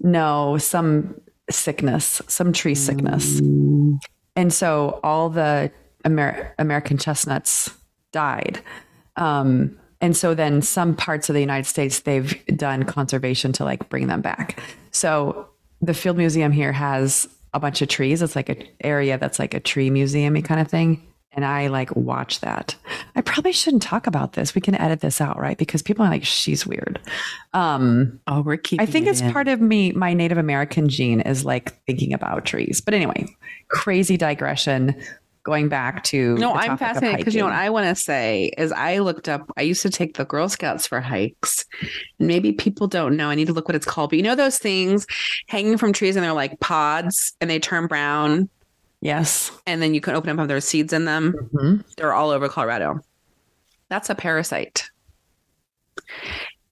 no 0.00 0.58
some 0.58 1.14
sickness, 1.50 2.22
some 2.28 2.52
tree 2.52 2.74
sickness, 2.74 3.40
and 4.36 4.52
so 4.52 5.00
all 5.02 5.28
the 5.28 5.70
Amer- 6.04 6.54
American 6.58 6.98
chestnuts 6.98 7.70
died. 8.12 8.60
Um, 9.16 9.78
and 10.00 10.16
so 10.16 10.34
then 10.34 10.62
some 10.62 10.96
parts 10.96 11.28
of 11.28 11.34
the 11.34 11.40
United 11.40 11.66
States 11.66 12.00
they've 12.00 12.44
done 12.56 12.82
conservation 12.84 13.52
to 13.52 13.64
like 13.64 13.88
bring 13.88 14.08
them 14.08 14.20
back. 14.20 14.60
So 14.90 15.48
the 15.80 15.94
Field 15.94 16.16
Museum 16.16 16.52
here 16.52 16.72
has 16.72 17.28
a 17.54 17.60
bunch 17.60 17.82
of 17.82 17.88
trees. 17.88 18.22
It's 18.22 18.34
like 18.34 18.48
an 18.48 18.64
area 18.80 19.18
that's 19.18 19.38
like 19.38 19.54
a 19.54 19.60
tree 19.60 19.90
museum 19.90 20.40
kind 20.42 20.60
of 20.60 20.68
thing. 20.68 21.06
And 21.32 21.44
I 21.44 21.68
like 21.68 21.94
watch 21.94 22.40
that. 22.40 22.74
I 23.14 23.20
probably 23.20 23.52
shouldn't 23.52 23.82
talk 23.82 24.06
about 24.06 24.32
this. 24.32 24.54
We 24.54 24.60
can 24.60 24.74
edit 24.74 25.00
this 25.00 25.20
out, 25.20 25.38
right? 25.38 25.58
Because 25.58 25.82
people 25.82 26.04
are 26.04 26.08
like, 26.08 26.24
she's 26.24 26.66
weird. 26.66 27.00
Um, 27.52 28.20
Oh, 28.26 28.40
we're 28.40 28.56
keeping. 28.56 28.86
I 28.86 28.90
think 28.90 29.06
it 29.06 29.10
it's 29.10 29.20
in. 29.20 29.32
part 29.32 29.48
of 29.48 29.60
me, 29.60 29.92
my 29.92 30.14
Native 30.14 30.38
American 30.38 30.88
gene 30.88 31.20
is 31.20 31.44
like 31.44 31.72
thinking 31.86 32.12
about 32.12 32.44
trees. 32.44 32.80
But 32.80 32.94
anyway, 32.94 33.26
crazy 33.68 34.16
digression. 34.16 34.94
Going 35.44 35.68
back 35.68 36.04
to 36.04 36.36
No, 36.36 36.54
I'm 36.54 36.78
fascinated 36.78 37.18
because 37.18 37.34
you 37.34 37.40
know 37.40 37.46
what. 37.46 37.54
I 37.56 37.68
want 37.68 37.88
to 37.88 38.00
say 38.00 38.52
is 38.56 38.70
I 38.70 38.98
looked 38.98 39.28
up. 39.28 39.50
I 39.56 39.62
used 39.62 39.82
to 39.82 39.90
take 39.90 40.16
the 40.16 40.24
Girl 40.24 40.48
Scouts 40.48 40.86
for 40.86 41.00
hikes, 41.00 41.64
and 42.20 42.28
maybe 42.28 42.52
people 42.52 42.86
don't 42.86 43.16
know. 43.16 43.28
I 43.28 43.34
need 43.34 43.48
to 43.48 43.52
look 43.52 43.66
what 43.66 43.74
it's 43.74 43.84
called. 43.84 44.10
But 44.10 44.18
you 44.18 44.22
know 44.22 44.36
those 44.36 44.58
things 44.58 45.04
hanging 45.48 45.78
from 45.78 45.92
trees, 45.92 46.14
and 46.14 46.24
they're 46.24 46.32
like 46.32 46.60
pods, 46.60 47.34
and 47.40 47.50
they 47.50 47.58
turn 47.58 47.88
brown, 47.88 48.48
yes, 49.02 49.50
and 49.66 49.82
then 49.82 49.92
you 49.92 50.00
can 50.00 50.14
open 50.14 50.28
them 50.28 50.40
up. 50.40 50.48
There's 50.48 50.64
seeds 50.64 50.94
in 50.94 51.04
them. 51.04 51.34
Mhm. 51.52 51.84
They're 51.96 52.14
all 52.14 52.30
over 52.30 52.48
Colorado. 52.48 53.00
That's 53.90 54.08
a 54.08 54.14
parasite. 54.14 54.88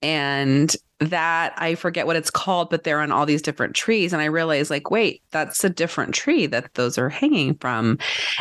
And 0.01 0.75
that 1.01 1.53
I 1.57 1.75
forget 1.75 2.07
what 2.07 2.17
it's 2.17 2.31
called, 2.31 2.71
but 2.71 2.85
they're 2.85 3.01
on 3.01 3.13
all 3.13 3.27
these 3.27 3.43
different 3.43 3.75
trees. 3.75 4.13
And 4.13 4.23
I 4.23 4.27
realize, 4.27 4.71
like, 4.71 4.91
wait, 4.91 5.23
that's 5.31 5.63
a 5.65 5.71
different 5.71 6.15
tree 6.15 6.47
that 6.47 6.73
those 6.75 6.97
are 6.97 7.11
hanging 7.11 7.55
from. 7.57 7.99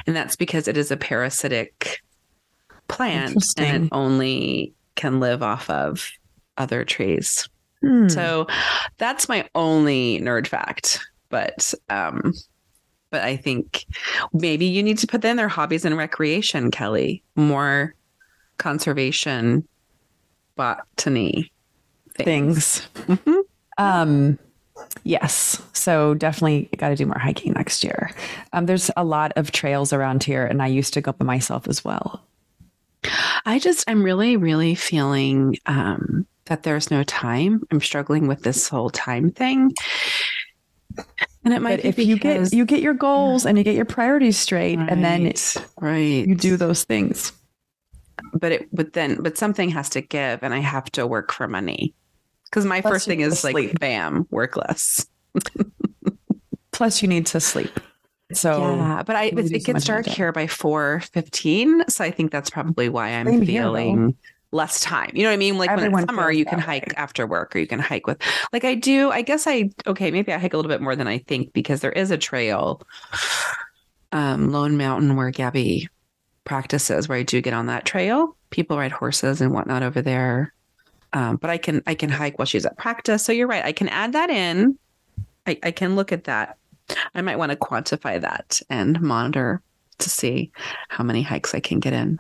And 0.07 0.15
that's 0.15 0.37
because 0.37 0.67
it 0.67 0.77
is 0.77 0.91
a 0.91 0.97
parasitic 0.97 2.01
plant 2.87 3.43
and 3.57 3.85
it 3.85 3.89
only 3.91 4.73
can 4.95 5.19
live 5.19 5.43
off 5.43 5.69
of 5.69 6.09
other 6.57 6.83
trees. 6.83 7.47
Hmm. 7.81 8.09
So 8.09 8.47
that's 8.97 9.29
my 9.29 9.47
only 9.55 10.19
nerd 10.19 10.47
fact. 10.47 10.99
But 11.29 11.73
um 11.89 12.33
but 13.09 13.21
I 13.23 13.35
think 13.35 13.85
maybe 14.33 14.65
you 14.65 14.83
need 14.83 14.97
to 14.99 15.07
put 15.07 15.23
in 15.25 15.37
their 15.37 15.47
hobbies 15.47 15.85
and 15.85 15.97
recreation, 15.97 16.71
Kelly. 16.71 17.23
More 17.35 17.95
conservation 18.57 19.67
botany 20.55 21.51
things. 22.15 22.79
things. 22.79 23.07
Mm-hmm. 23.07 23.39
Um, 23.77 24.39
yes. 25.03 25.61
So 25.73 26.13
definitely 26.13 26.69
got 26.77 26.89
to 26.89 26.95
do 26.95 27.05
more 27.05 27.17
hiking 27.17 27.53
next 27.53 27.83
year. 27.83 28.11
Um, 28.53 28.65
there's 28.65 28.91
a 28.97 29.03
lot 29.03 29.31
of 29.35 29.51
trails 29.51 29.93
around 29.93 30.23
here, 30.23 30.45
and 30.45 30.61
I 30.61 30.67
used 30.67 30.93
to 30.95 31.01
go 31.01 31.13
by 31.13 31.25
myself 31.25 31.67
as 31.67 31.83
well. 31.83 32.21
I 33.45 33.59
just, 33.59 33.89
I'm 33.89 34.03
really, 34.03 34.35
really 34.35 34.75
feeling 34.75 35.55
um, 35.65 36.27
that 36.45 36.63
there's 36.63 36.91
no 36.91 37.03
time. 37.03 37.63
I'm 37.71 37.79
struggling 37.79 38.27
with 38.27 38.43
this 38.43 38.67
whole 38.67 38.89
time 38.89 39.31
thing. 39.31 39.71
And 41.49 41.55
it 41.55 41.61
might 41.63 41.77
but 41.77 41.85
if 41.85 41.95
because, 41.95 42.07
you 42.07 42.17
get 42.19 42.53
you 42.53 42.63
get 42.63 42.79
your 42.79 42.93
goals 42.93 43.43
and 43.43 43.57
you 43.57 43.63
get 43.63 43.73
your 43.73 43.83
priorities 43.83 44.37
straight, 44.37 44.77
right, 44.77 44.87
and 44.87 45.03
then 45.03 45.33
right 45.81 46.27
you 46.27 46.35
do 46.35 46.57
those 46.57 46.83
things. 46.83 47.31
But 48.35 48.51
it 48.51 48.69
but 48.71 48.93
then 48.93 49.19
but 49.19 49.35
something 49.35 49.69
has 49.69 49.89
to 49.89 50.01
give, 50.01 50.43
and 50.43 50.53
I 50.53 50.59
have 50.59 50.91
to 50.91 51.07
work 51.07 51.31
for 51.33 51.47
money. 51.47 51.95
Because 52.45 52.65
my 52.65 52.81
Plus 52.81 52.93
first 52.93 53.07
thing 53.07 53.21
is 53.21 53.43
like, 53.43 53.79
bam, 53.79 54.27
work 54.29 54.57
less. 54.57 55.07
Plus, 56.71 57.01
you 57.01 57.07
need 57.07 57.25
to 57.25 57.39
sleep. 57.39 57.79
So 58.31 58.75
yeah, 58.75 59.01
but 59.01 59.15
I 59.15 59.23
it, 59.23 59.51
it 59.51 59.65
gets 59.65 59.85
dark 59.85 60.05
here 60.05 60.31
by 60.31 60.45
four 60.45 61.01
fifteen, 61.13 61.83
so 61.89 62.03
I 62.03 62.11
think 62.11 62.31
that's 62.31 62.51
probably 62.51 62.89
why 62.89 63.07
I'm 63.07 63.25
Same 63.25 63.43
feeling 63.43 63.97
here, 64.05 64.13
less 64.51 64.81
time. 64.81 65.11
You 65.13 65.23
know 65.23 65.29
what 65.29 65.33
I 65.33 65.37
mean? 65.37 65.57
Like 65.57 65.69
Everyone 65.69 65.91
when 65.93 66.03
it's 66.03 66.11
summer, 66.11 66.31
you 66.31 66.45
can 66.45 66.59
hike 66.59 66.87
way. 66.87 66.93
after 66.97 67.27
work, 67.27 67.55
or 67.55 67.59
you 67.59 67.67
can 67.67 67.79
hike 67.79 68.07
with. 68.07 68.21
Like 68.51 68.63
I 68.63 68.75
do. 68.75 69.11
I 69.11 69.21
guess 69.21 69.45
I 69.47 69.69
okay. 69.87 70.11
Maybe 70.11 70.33
I 70.33 70.37
hike 70.37 70.53
a 70.53 70.57
little 70.57 70.69
bit 70.69 70.81
more 70.81 70.95
than 70.95 71.07
I 71.07 71.19
think 71.19 71.53
because 71.53 71.81
there 71.81 71.91
is 71.91 72.11
a 72.11 72.17
trail, 72.17 72.81
um, 74.11 74.51
Lone 74.51 74.77
Mountain, 74.77 75.15
where 75.15 75.31
Gabby 75.31 75.87
practices, 76.43 77.07
where 77.07 77.17
I 77.17 77.23
do 77.23 77.41
get 77.41 77.53
on 77.53 77.67
that 77.67 77.85
trail. 77.85 78.35
People 78.49 78.77
ride 78.77 78.91
horses 78.91 79.41
and 79.41 79.53
whatnot 79.53 79.83
over 79.83 80.01
there. 80.01 80.53
Um, 81.13 81.37
but 81.37 81.49
I 81.49 81.57
can 81.57 81.81
I 81.87 81.95
can 81.95 82.09
hike 82.09 82.37
while 82.39 82.45
she's 82.45 82.65
at 82.65 82.77
practice. 82.77 83.23
So 83.23 83.31
you're 83.31 83.47
right. 83.47 83.63
I 83.63 83.71
can 83.71 83.89
add 83.89 84.13
that 84.13 84.29
in. 84.29 84.77
I, 85.45 85.59
I 85.63 85.71
can 85.71 85.95
look 85.95 86.11
at 86.11 86.25
that. 86.25 86.57
I 87.13 87.21
might 87.21 87.37
want 87.37 87.51
to 87.51 87.55
quantify 87.55 88.19
that 88.21 88.61
and 88.69 88.99
monitor 88.99 89.61
to 89.99 90.09
see 90.09 90.51
how 90.89 91.03
many 91.03 91.21
hikes 91.21 91.53
I 91.53 91.59
can 91.59 91.79
get 91.79 91.93
in. 91.93 92.19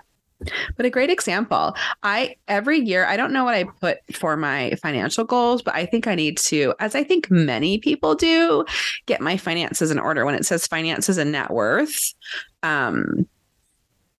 But 0.77 0.85
a 0.85 0.89
great 0.89 1.09
example. 1.09 1.75
I 2.03 2.35
every 2.47 2.79
year 2.79 3.05
I 3.05 3.17
don't 3.17 3.33
know 3.33 3.43
what 3.43 3.55
I 3.55 3.65
put 3.65 3.97
for 4.13 4.37
my 4.37 4.71
financial 4.81 5.25
goals, 5.25 5.61
but 5.61 5.75
I 5.75 5.85
think 5.85 6.07
I 6.07 6.15
need 6.15 6.37
to, 6.37 6.73
as 6.79 6.95
I 6.95 7.03
think 7.03 7.29
many 7.29 7.77
people 7.77 8.15
do, 8.15 8.65
get 9.05 9.21
my 9.21 9.35
finances 9.35 9.91
in 9.91 9.99
order. 9.99 10.25
When 10.25 10.35
it 10.35 10.45
says 10.45 10.67
finances 10.67 11.17
and 11.17 11.31
net 11.31 11.51
worth, 11.51 12.13
um, 12.63 13.27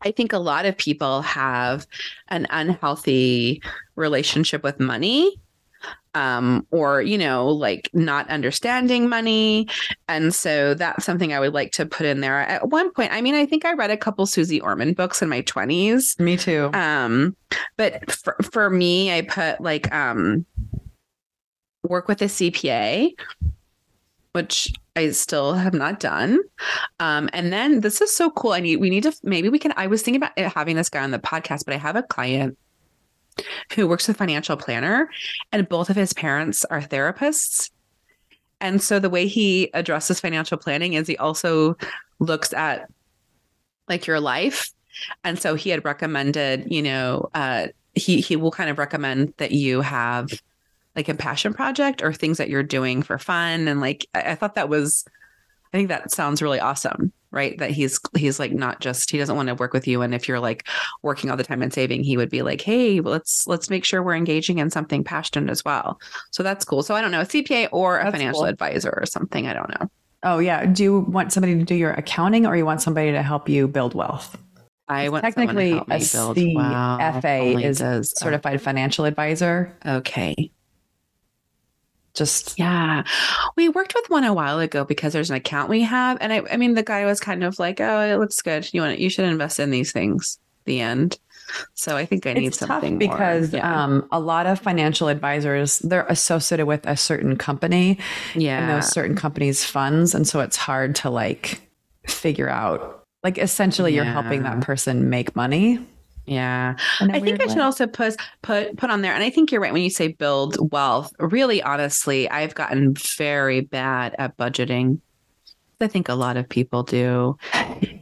I 0.03 0.11
think 0.11 0.33
a 0.33 0.39
lot 0.39 0.67
of 0.67 0.77
people 0.77 1.23
have 1.23 1.87
an 2.29 2.47
unhealthy 2.51 3.63
relationship 3.97 4.63
with 4.63 4.81
money 4.81 5.40
um, 6.15 6.67
or 6.71 7.03
you 7.03 7.17
know 7.17 7.49
like 7.49 7.89
not 7.93 8.29
understanding 8.29 9.09
money 9.09 9.69
and 10.09 10.35
so 10.35 10.75
that's 10.75 11.05
something 11.05 11.33
i 11.33 11.41
would 11.41 11.55
like 11.55 11.73
to 11.73 11.87
put 11.87 12.07
in 12.07 12.21
there 12.21 12.39
at 12.41 12.69
one 12.69 12.93
point 12.93 13.13
i 13.13 13.21
mean 13.21 13.35
i 13.35 13.47
think 13.47 13.65
i 13.65 13.73
read 13.73 13.91
a 13.91 13.97
couple 13.97 14.27
Suze 14.27 14.59
Orman 14.61 14.93
books 14.93 15.23
in 15.23 15.29
my 15.29 15.43
20s 15.43 16.19
me 16.19 16.37
too 16.37 16.71
um 16.73 17.37
but 17.77 18.11
for, 18.11 18.37
for 18.51 18.71
me 18.71 19.13
i 19.13 19.23
put 19.23 19.61
like 19.61 19.93
um 19.95 20.45
work 21.85 22.09
with 22.09 22.21
a 22.23 22.27
cpa 22.27 23.13
which 24.33 24.73
I 24.95 25.11
still 25.11 25.55
have 25.55 25.75
not 25.75 25.99
done. 25.99 26.39
Um, 27.01 27.29
and 27.33 27.53
then 27.53 27.81
this 27.81 28.01
is 28.01 28.15
so 28.15 28.31
cool. 28.31 28.53
I 28.53 28.61
need 28.61 28.77
we 28.77 28.91
need 28.91 29.03
to 29.05 29.13
maybe 29.23 29.49
we 29.49 29.59
can. 29.59 29.73
I 29.77 29.87
was 29.87 30.03
thinking 30.03 30.23
about 30.23 30.39
having 30.53 30.77
this 30.77 30.89
guy 30.89 31.03
on 31.03 31.11
the 31.11 31.19
podcast, 31.19 31.65
but 31.65 31.75
I 31.75 31.79
have 31.79 31.97
a 31.97 32.03
client 32.03 32.57
who 33.75 33.87
works 33.87 34.09
with 34.09 34.17
financial 34.17 34.57
planner, 34.57 35.11
and 35.53 35.69
both 35.69 35.91
of 35.91 35.97
his 35.97 36.13
parents 36.13 36.65
are 36.67 36.81
therapists. 36.81 37.71
And 38.61 38.83
so 38.83 38.99
the 38.99 39.11
way 39.11 39.27
he 39.27 39.71
addresses 39.73 40.21
financial 40.21 40.59
planning 40.59 40.95
is 40.95 41.07
he 41.07 41.17
also 41.17 41.77
looks 42.19 42.53
at 42.53 42.91
like 43.89 44.07
your 44.07 44.21
life. 44.21 44.71
And 45.25 45.39
so 45.39 45.55
he 45.55 45.71
had 45.71 45.85
recommended, 45.85 46.71
you 46.71 46.83
know, 46.83 47.31
uh, 47.35 47.69
he 47.95 48.21
he 48.21 48.37
will 48.37 48.51
kind 48.51 48.71
of 48.71 48.79
recommend 48.79 49.35
that 49.39 49.53
you 49.53 49.81
have 49.81 50.29
like 50.95 51.09
a 51.09 51.15
passion 51.15 51.55
project 51.55 52.03
or 52.03 52.13
things 52.13 52.39
that 52.39 52.51
you're 52.51 52.63
doing 52.63 53.03
for 53.03 53.19
fun. 53.19 53.67
And 53.67 53.81
like 53.81 54.07
I, 54.15 54.33
I 54.33 54.35
thought 54.35 54.55
that 54.57 54.69
was 54.69 55.05
I 55.73 55.77
think 55.77 55.89
that 55.89 56.11
sounds 56.11 56.43
really 56.43 56.61
awesome 56.61 57.13
right? 57.31 57.57
That 57.59 57.71
he's 57.71 58.01
he's 58.17 58.39
like 58.39 58.53
not 58.53 58.81
just 58.81 59.11
he 59.11 59.19
doesn't 59.19 59.37
want 59.37 59.49
to 59.49 59.55
work 59.55 59.73
with 59.73 59.87
you. 59.87 60.03
And 60.03 60.15
if 60.15 60.29
you're 60.29 60.41
like 60.41 60.67
working 61.03 61.31
all 61.31 61.37
the 61.37 61.45
time 61.45 61.63
and 61.63 61.73
saving 61.73 62.03
he 62.05 62.17
would 62.17 62.31
be 62.31 62.43
like 62.43 62.61
hey 62.61 63.01
let's 63.01 63.47
let's 63.47 63.71
make 63.71 63.85
sure 63.85 64.03
we're 64.03 64.15
engaging 64.15 64.59
in 64.59 64.71
something 64.71 65.05
passionate 65.05 65.51
as 65.51 65.65
well. 65.65 66.01
So 66.31 66.43
that's 66.43 66.65
cool. 66.65 66.83
So 66.83 66.95
i 66.95 67.01
don't 67.01 67.11
know 67.11 67.21
a 67.21 67.25
cpa 67.25 67.69
or 67.73 67.99
a 67.99 68.05
that's 68.05 68.17
financial 68.17 68.43
cool. 68.43 68.49
advisor 68.49 68.93
or 68.97 69.07
something 69.07 69.47
i 69.47 69.53
don't 69.53 69.71
know. 69.71 69.89
Oh 70.23 70.39
yeah. 70.39 70.67
Do 70.67 70.83
you 70.83 71.01
want 71.01 71.33
somebody 71.33 71.57
to 71.57 71.65
do 71.65 71.75
your 71.75 71.93
accounting 71.93 72.47
or 72.47 72.57
you 72.57 72.67
want 72.67 72.83
somebody 72.83 73.11
to 73.13 73.23
help 73.23 73.49
you 73.49 73.67
build 73.67 73.95
wealth? 73.95 74.37
I 74.87 75.09
want 75.09 75.25
to 75.25 75.31
technically 75.31 75.73
a 75.73 75.85
CFA 75.85 76.55
wow, 76.55 76.99
oh 77.01 77.59
is 77.59 77.81
a 77.81 78.05
certified 78.05 78.57
oh. 78.57 78.59
financial 78.59 79.05
advisor. 79.05 79.75
Okay 79.87 80.51
just 82.21 82.59
yeah. 82.59 83.03
We 83.57 83.71
worked 83.71 83.95
with 83.95 84.11
one 84.11 84.25
a 84.25 84.35
while 84.35 84.59
ago 84.59 84.85
because 84.85 85.15
there's 85.15 85.31
an 85.31 85.37
account 85.37 85.71
we 85.71 85.81
have 85.81 86.19
and 86.21 86.33
i, 86.33 86.43
I 86.53 86.57
mean 86.59 86.75
the 86.75 86.83
guy 86.83 87.07
was 87.07 87.19
kind 87.19 87.43
of 87.43 87.59
like 87.59 87.81
oh 87.81 88.01
it 88.01 88.19
looks 88.19 88.41
good. 88.43 88.69
You 88.73 88.83
want 88.83 88.99
you 88.99 89.09
should 89.09 89.25
invest 89.25 89.59
in 89.59 89.71
these 89.71 89.91
things. 89.91 90.39
The 90.67 90.81
end. 90.81 91.19
So 91.75 91.97
i 91.97 92.05
think 92.05 92.27
i 92.27 92.33
need 92.33 92.47
it's 92.49 92.59
something 92.59 92.97
because 92.97 93.53
yeah. 93.53 93.85
um, 93.85 94.07
a 94.13 94.21
lot 94.21 94.47
of 94.47 94.61
financial 94.61 95.09
advisors 95.09 95.81
they're 95.81 96.07
associated 96.07 96.67
with 96.67 96.87
a 96.87 96.97
certain 96.97 97.37
company 97.37 97.99
yeah 98.37 98.61
and 98.61 98.71
those 98.71 98.93
certain 98.93 99.17
companies 99.17 99.65
funds 99.65 100.15
and 100.15 100.29
so 100.29 100.39
it's 100.39 100.57
hard 100.57 100.95
to 100.95 101.11
like 101.11 101.61
figure 102.07 102.49
out 102.49 103.05
like 103.25 103.37
essentially 103.37 103.93
yeah. 103.93 104.05
you're 104.05 104.13
helping 104.13 104.45
that 104.45 104.61
person 104.61 105.11
make 105.11 105.35
money 105.35 105.85
yeah. 106.31 106.77
I 107.01 107.19
think 107.19 107.43
I 107.43 107.49
should 107.49 107.59
also 107.59 107.89
put 107.89 108.15
put 108.43 108.77
put 108.77 108.89
on 108.89 109.03
there 109.03 109.13
and 109.13 109.25
I 109.25 109.31
think 109.31 109.51
you're 109.51 109.61
right 109.61 109.73
when 109.73 109.83
you 109.83 109.91
say 109.91 110.09
build 110.09 110.57
wealth. 110.73 111.13
Really 111.19 111.61
honestly, 111.61 112.31
I've 112.31 112.55
gotten 112.55 112.95
very 112.95 113.63
bad 113.63 114.15
at 114.17 114.37
budgeting. 114.37 115.01
I 115.81 115.89
think 115.89 116.09
a 116.09 116.15
lot 116.15 116.37
of 116.37 116.49
people 116.49 116.85
do. 116.85 117.37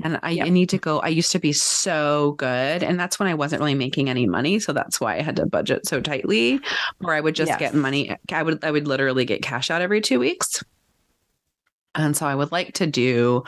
And 0.05 0.19
I, 0.23 0.31
yep. 0.31 0.47
I, 0.47 0.49
need 0.51 0.69
to 0.71 0.79
go. 0.79 0.99
I 1.01 1.09
used 1.09 1.33
to 1.33 1.39
be 1.39 1.53
so 1.53 2.33
good. 2.39 2.83
And 2.83 2.99
that's 2.99 3.19
when 3.19 3.29
I 3.29 3.35
wasn't 3.35 3.61
really 3.61 3.75
making 3.75 4.09
any 4.09 4.27
money. 4.27 4.59
So 4.59 4.73
that's 4.73 5.01
why 5.01 5.17
I 5.17 5.23
had 5.23 5.37
to 5.37 5.47
budget 5.47 5.87
so 5.87 6.01
tightly. 6.01 6.61
Or 7.03 7.15
I 7.15 7.21
would 7.21 7.35
just 7.35 7.51
yes. 7.51 7.59
get 7.59 7.75
money. 7.75 8.15
I 8.33 8.43
would 8.43 8.63
I 8.65 8.71
would 8.71 8.87
literally 8.87 9.25
get 9.25 9.43
cash 9.43 9.71
out 9.71 9.81
every 9.81 10.01
two 10.01 10.19
weeks. 10.19 10.63
And 11.95 12.17
so 12.17 12.27
I 12.27 12.35
would 12.35 12.53
like 12.53 12.75
to 12.75 12.87
do 12.87 13.45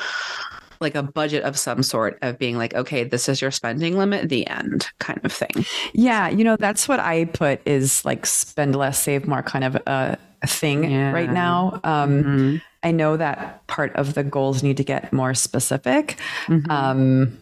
like 0.80 0.94
a 0.94 1.02
budget 1.02 1.42
of 1.44 1.58
some 1.58 1.82
sort 1.82 2.18
of 2.22 2.38
being 2.38 2.56
like, 2.56 2.74
okay, 2.74 3.04
this 3.04 3.28
is 3.28 3.40
your 3.40 3.50
spending 3.50 3.98
limit, 3.98 4.28
the 4.28 4.46
end 4.46 4.86
kind 4.98 5.20
of 5.24 5.32
thing. 5.32 5.66
Yeah. 5.92 6.28
You 6.28 6.42
know, 6.42 6.56
that's 6.56 6.88
what 6.88 7.00
I 7.00 7.26
put 7.26 7.60
is 7.66 8.04
like 8.04 8.24
spend 8.24 8.74
less, 8.74 9.00
save 9.00 9.28
more 9.28 9.42
kind 9.42 9.64
of 9.64 9.76
a, 9.76 10.18
a 10.42 10.46
thing 10.46 10.90
yeah. 10.90 11.12
right 11.12 11.30
now. 11.30 11.80
Um, 11.84 12.22
mm-hmm. 12.22 12.56
I 12.82 12.92
know 12.92 13.18
that 13.18 13.66
part 13.66 13.94
of 13.96 14.14
the 14.14 14.24
goals 14.24 14.62
need 14.62 14.78
to 14.78 14.84
get 14.84 15.12
more 15.12 15.34
specific. 15.34 16.18
Mm-hmm. 16.46 16.70
Um, 16.70 17.38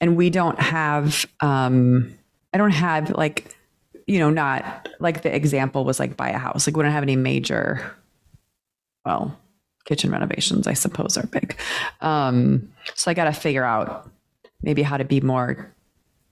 and 0.00 0.16
we 0.16 0.28
don't 0.28 0.60
have, 0.60 1.24
um, 1.38 2.12
I 2.52 2.58
don't 2.58 2.72
have 2.72 3.10
like, 3.10 3.56
you 4.08 4.18
know, 4.18 4.30
not 4.30 4.88
like 4.98 5.22
the 5.22 5.32
example 5.32 5.84
was 5.84 6.00
like 6.00 6.16
buy 6.16 6.30
a 6.30 6.38
house. 6.38 6.66
Like 6.66 6.76
we 6.76 6.82
don't 6.82 6.90
have 6.90 7.04
any 7.04 7.14
major, 7.14 7.94
well, 9.06 9.38
kitchen 9.84 10.10
renovations, 10.10 10.66
I 10.66 10.74
suppose, 10.74 11.16
are 11.16 11.26
big. 11.26 11.56
Um, 12.00 12.68
so 12.94 13.10
I 13.10 13.14
got 13.14 13.24
to 13.24 13.32
figure 13.32 13.64
out 13.64 14.10
maybe 14.62 14.82
how 14.82 14.96
to 14.96 15.04
be 15.04 15.20
more, 15.20 15.72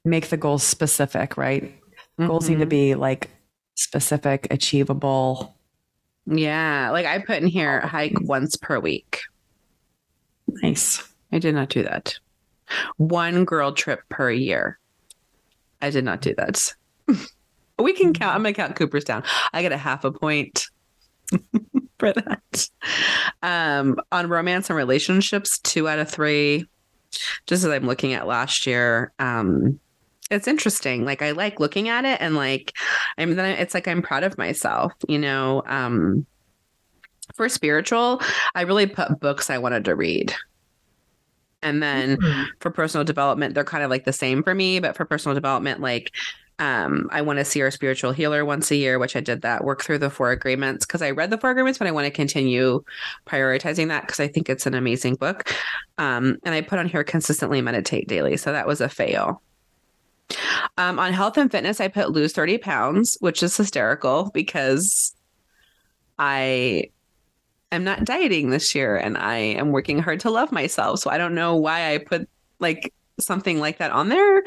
make 0.05 0.29
the 0.29 0.37
goals 0.37 0.63
specific, 0.63 1.37
right? 1.37 1.65
Mm-hmm. 1.65 2.27
Goals 2.27 2.49
need 2.49 2.57
to 2.57 2.63
mm-hmm. 2.63 2.69
be 2.69 2.95
like 2.95 3.31
specific, 3.75 4.47
achievable. 4.51 5.55
Yeah. 6.27 6.91
Like 6.91 7.07
I 7.07 7.19
put 7.19 7.43
in 7.43 7.49
here 7.49 7.81
hike 7.81 8.19
once 8.21 8.57
per 8.57 8.79
week. 8.79 9.21
Nice. 10.47 11.03
I 11.33 11.39
did 11.39 11.55
not 11.55 11.69
do 11.69 11.83
that. 11.83 12.19
One 12.97 13.45
girl 13.45 13.73
trip 13.73 14.01
per 14.09 14.31
year. 14.31 14.79
I 15.83 15.91
did 15.91 16.05
not 16.05 16.21
do 16.21 16.35
that. 16.37 16.75
we 17.79 17.93
can 17.95 18.13
count. 18.13 18.35
I'm 18.35 18.43
gonna 18.43 18.53
count 18.53 18.77
Cooperstown. 18.77 19.25
I 19.53 19.63
get 19.63 19.73
a 19.73 19.77
half 19.77 20.05
a 20.05 20.13
point 20.13 20.67
for 22.01 22.13
that. 22.13 22.69
Um, 23.43 23.97
on 24.11 24.29
romance 24.29 24.69
and 24.71 24.77
relationships, 24.77 25.59
two 25.59 25.89
out 25.89 26.01
of 26.01 26.11
three. 26.11 26.67
Just 27.47 27.65
as 27.65 27.71
I'm 27.71 27.87
looking 27.87 28.13
at 28.13 28.27
last 28.27 28.67
year, 28.67 29.13
um, 29.19 29.79
it's 30.31 30.47
interesting. 30.49 31.05
Like 31.05 31.23
I 31.23 31.33
like 31.33 31.61
looking 31.61 31.89
at 31.89 32.05
it, 32.05 32.21
and 32.21 32.35
like 32.37 32.73
I'm 33.19 33.35
then 33.37 33.59
it's 33.59 33.75
like 33.75 33.89
I'm 33.89 34.03
proud 34.03 34.23
of 34.23 34.39
myself. 34.39 34.93
You 35.09 35.19
know, 35.19 35.63
um, 35.67 36.27
for 37.35 37.49
spiritual, 37.49 38.21
I 38.55 38.63
really 38.63 38.87
put 38.87 39.21
books 39.21 39.51
I 39.51 39.59
wanted 39.59 39.85
to 39.87 39.95
read. 39.95 40.35
And 41.63 41.83
then 41.83 42.17
mm-hmm. 42.17 42.43
for 42.61 42.71
personal 42.71 43.05
development, 43.05 43.55
they're 43.55 43.65
kind 43.65 43.85
of 43.85 43.91
like 43.91 44.05
the 44.05 44.13
same 44.13 44.43
for 44.43 44.55
me. 44.55 44.81
But 44.81 44.97
for 44.97 45.05
personal 45.05 45.35
development, 45.35 45.81
like 45.81 46.13
um, 46.61 47.09
I 47.11 47.23
want 47.23 47.39
to 47.39 47.45
see 47.45 47.63
our 47.63 47.71
spiritual 47.71 48.13
healer 48.13 48.45
once 48.45 48.71
a 48.71 48.77
year, 48.77 48.99
which 48.99 49.17
I 49.17 49.21
did 49.21 49.41
that, 49.43 49.65
work 49.65 49.83
through 49.83 49.97
the 49.97 50.11
four 50.11 50.31
agreements 50.31 50.85
because 50.85 51.01
I 51.01 51.11
read 51.11 51.31
the 51.31 51.39
four 51.39 51.51
agreements, 51.51 51.79
but 51.79 51.89
I 51.89 51.91
want 51.91 52.05
to 52.05 52.11
continue 52.11 52.85
prioritizing 53.27 53.89
that 53.89 54.03
because 54.03 54.21
I 54.21 54.29
think 54.29 54.51
it's 54.51 54.67
an 54.67 54.75
amazing 54.75 55.15
book. 55.15 55.51
Um, 55.97 56.37
and 56.45 56.55
I 56.55 56.61
put 56.61 56.79
on 56.79 56.87
here 56.87 57.03
consistently 57.03 57.63
meditate 57.63 58.09
daily. 58.09 58.37
So 58.37 58.53
that 58.53 58.67
was 58.67 58.83
a 58.83 58.91
fail. 58.91 59.41
Um, 60.77 60.99
on 60.99 61.15
health 61.15 61.39
and 61.39 61.51
fitness, 61.51 61.81
I 61.81 61.89
put 61.89 62.11
lose 62.11 62.35
30 62.35 62.59
pounds, 62.59 63.17
which 63.21 63.43
is 63.43 63.57
hysterical 63.57 64.31
because 64.35 65.15
I 66.19 66.91
am 67.73 67.85
not 67.85 68.05
dieting 68.05 68.51
this 68.51 68.75
year 68.75 68.97
and 68.97 69.17
I 69.17 69.37
am 69.37 69.73
working 69.73 69.99
hard 69.99 70.21
to 70.21 70.31
love 70.31 70.53
myself. 70.53 71.01
So 71.01 71.09
I 71.09 71.17
don't 71.17 71.35
know 71.35 71.57
why 71.57 71.95
I 71.95 71.99
put 71.99 72.29
like 72.59 72.93
something 73.21 73.61
like 73.61 73.79
that 73.79 73.91
on 73.91 74.09
there 74.09 74.43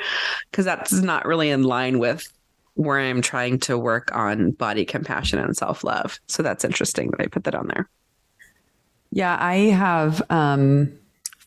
because 0.51 0.65
that's 0.65 0.91
not 0.91 1.25
really 1.25 1.49
in 1.49 1.63
line 1.63 1.99
with 1.99 2.27
where 2.75 2.99
I'm 2.99 3.21
trying 3.21 3.59
to 3.59 3.77
work 3.77 4.09
on 4.15 4.51
body 4.51 4.85
compassion 4.85 5.39
and 5.39 5.55
self 5.55 5.83
love. 5.83 6.19
So 6.27 6.43
that's 6.43 6.65
interesting 6.65 7.11
that 7.11 7.21
I 7.21 7.27
put 7.27 7.43
that 7.45 7.55
on 7.55 7.67
there. 7.67 7.89
Yeah, 9.11 9.37
I 9.39 9.55
have 9.55 10.23
um, 10.31 10.91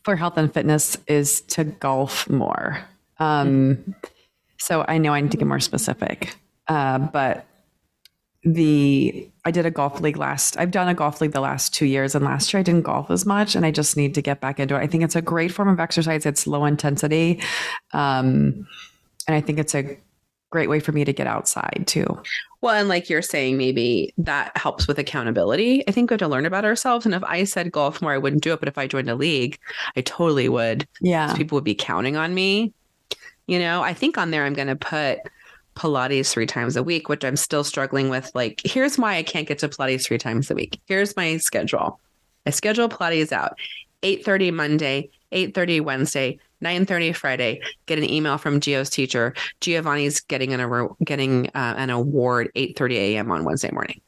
for 0.03 0.15
health 0.15 0.37
and 0.37 0.53
fitness 0.53 0.97
is 1.07 1.41
to 1.41 1.65
golf 1.65 2.29
more. 2.29 2.79
Um, 3.19 3.75
mm-hmm. 3.75 3.91
So 4.57 4.85
I 4.87 4.97
know 4.97 5.13
I 5.13 5.21
need 5.21 5.31
to 5.31 5.37
get 5.37 5.47
more 5.47 5.59
specific, 5.59 6.35
uh, 6.67 6.97
but 6.99 7.45
the 8.43 9.29
I 9.45 9.51
did 9.51 9.65
a 9.65 9.71
golf 9.71 9.99
league 10.01 10.17
last. 10.17 10.57
I've 10.57 10.71
done 10.71 10.87
a 10.87 10.93
golf 10.93 11.21
league 11.21 11.31
the 11.31 11.41
last 11.41 11.73
two 11.73 11.85
years, 11.85 12.15
and 12.15 12.23
last 12.23 12.53
year 12.53 12.59
I 12.59 12.63
didn't 12.63 12.83
golf 12.83 13.09
as 13.09 13.25
much, 13.25 13.55
and 13.55 13.65
I 13.65 13.71
just 13.71 13.97
need 13.97 14.15
to 14.15 14.21
get 14.21 14.41
back 14.41 14.59
into 14.59 14.75
it. 14.75 14.79
I 14.79 14.87
think 14.87 15.03
it's 15.03 15.15
a 15.15 15.21
great 15.21 15.51
form 15.51 15.69
of 15.69 15.79
exercise. 15.79 16.25
It's 16.25 16.47
low 16.47 16.65
intensity, 16.65 17.41
um, 17.93 18.67
and 19.27 19.35
I 19.35 19.41
think 19.41 19.59
it's 19.59 19.75
a 19.75 19.97
great 20.49 20.69
way 20.69 20.79
for 20.79 20.91
me 20.91 21.03
to 21.03 21.13
get 21.13 21.27
outside 21.27 21.83
too. 21.87 22.05
Well, 22.61 22.75
and 22.75 22.89
like 22.89 23.09
you're 23.09 23.21
saying, 23.21 23.57
maybe 23.57 24.13
that 24.17 24.55
helps 24.57 24.87
with 24.87 24.97
accountability. 24.97 25.87
I 25.87 25.91
think 25.91 26.09
we 26.09 26.15
have 26.15 26.19
to 26.19 26.27
learn 26.27 26.45
about 26.45 26.65
ourselves. 26.65 27.05
And 27.05 27.13
if 27.13 27.23
I 27.23 27.43
said 27.43 27.71
golf 27.71 28.01
more, 28.01 28.13
I 28.13 28.17
wouldn't 28.17 28.43
do 28.43 28.53
it. 28.53 28.59
But 28.59 28.69
if 28.69 28.77
I 28.77 28.87
joined 28.87 29.09
a 29.09 29.15
league, 29.15 29.59
I 29.95 30.01
totally 30.01 30.49
would. 30.49 30.87
Yeah, 31.01 31.33
people 31.35 31.55
would 31.55 31.63
be 31.63 31.75
counting 31.75 32.15
on 32.15 32.33
me. 32.33 32.73
You 33.45 33.59
know, 33.59 33.81
I 33.81 33.93
think 33.93 34.17
on 34.17 34.31
there 34.31 34.45
I'm 34.45 34.53
going 34.53 34.67
to 34.67 34.75
put 34.75 35.19
Pilates 35.77 36.31
three 36.31 36.47
times 36.47 36.75
a 36.75 36.83
week, 36.83 37.07
which 37.07 37.23
I'm 37.23 37.35
still 37.35 37.63
struggling 37.63 38.09
with. 38.09 38.31
Like, 38.33 38.61
here's 38.63 38.97
why 38.97 39.15
I 39.15 39.23
can't 39.23 39.47
get 39.47 39.59
to 39.59 39.69
Pilates 39.69 40.05
three 40.05 40.17
times 40.17 40.49
a 40.49 40.55
week. 40.55 40.79
Here's 40.87 41.15
my 41.15 41.37
schedule. 41.37 41.99
I 42.45 42.49
schedule 42.49 42.89
Pilates 42.89 43.31
out 43.31 43.57
8:30 44.03 44.53
Monday, 44.53 45.09
8:30 45.31 45.81
Wednesday, 45.81 46.39
9:30 46.63 47.15
Friday. 47.15 47.61
Get 47.85 47.99
an 47.99 48.09
email 48.09 48.37
from 48.37 48.59
Gio's 48.59 48.89
teacher. 48.89 49.33
Giovanni's 49.61 50.21
getting 50.21 50.53
an 50.53 50.89
getting 51.03 51.47
uh, 51.47 51.75
an 51.77 51.89
award 51.89 52.51
8:30 52.55 52.95
a.m. 52.95 53.31
on 53.31 53.43
Wednesday 53.43 53.71
morning. 53.71 54.01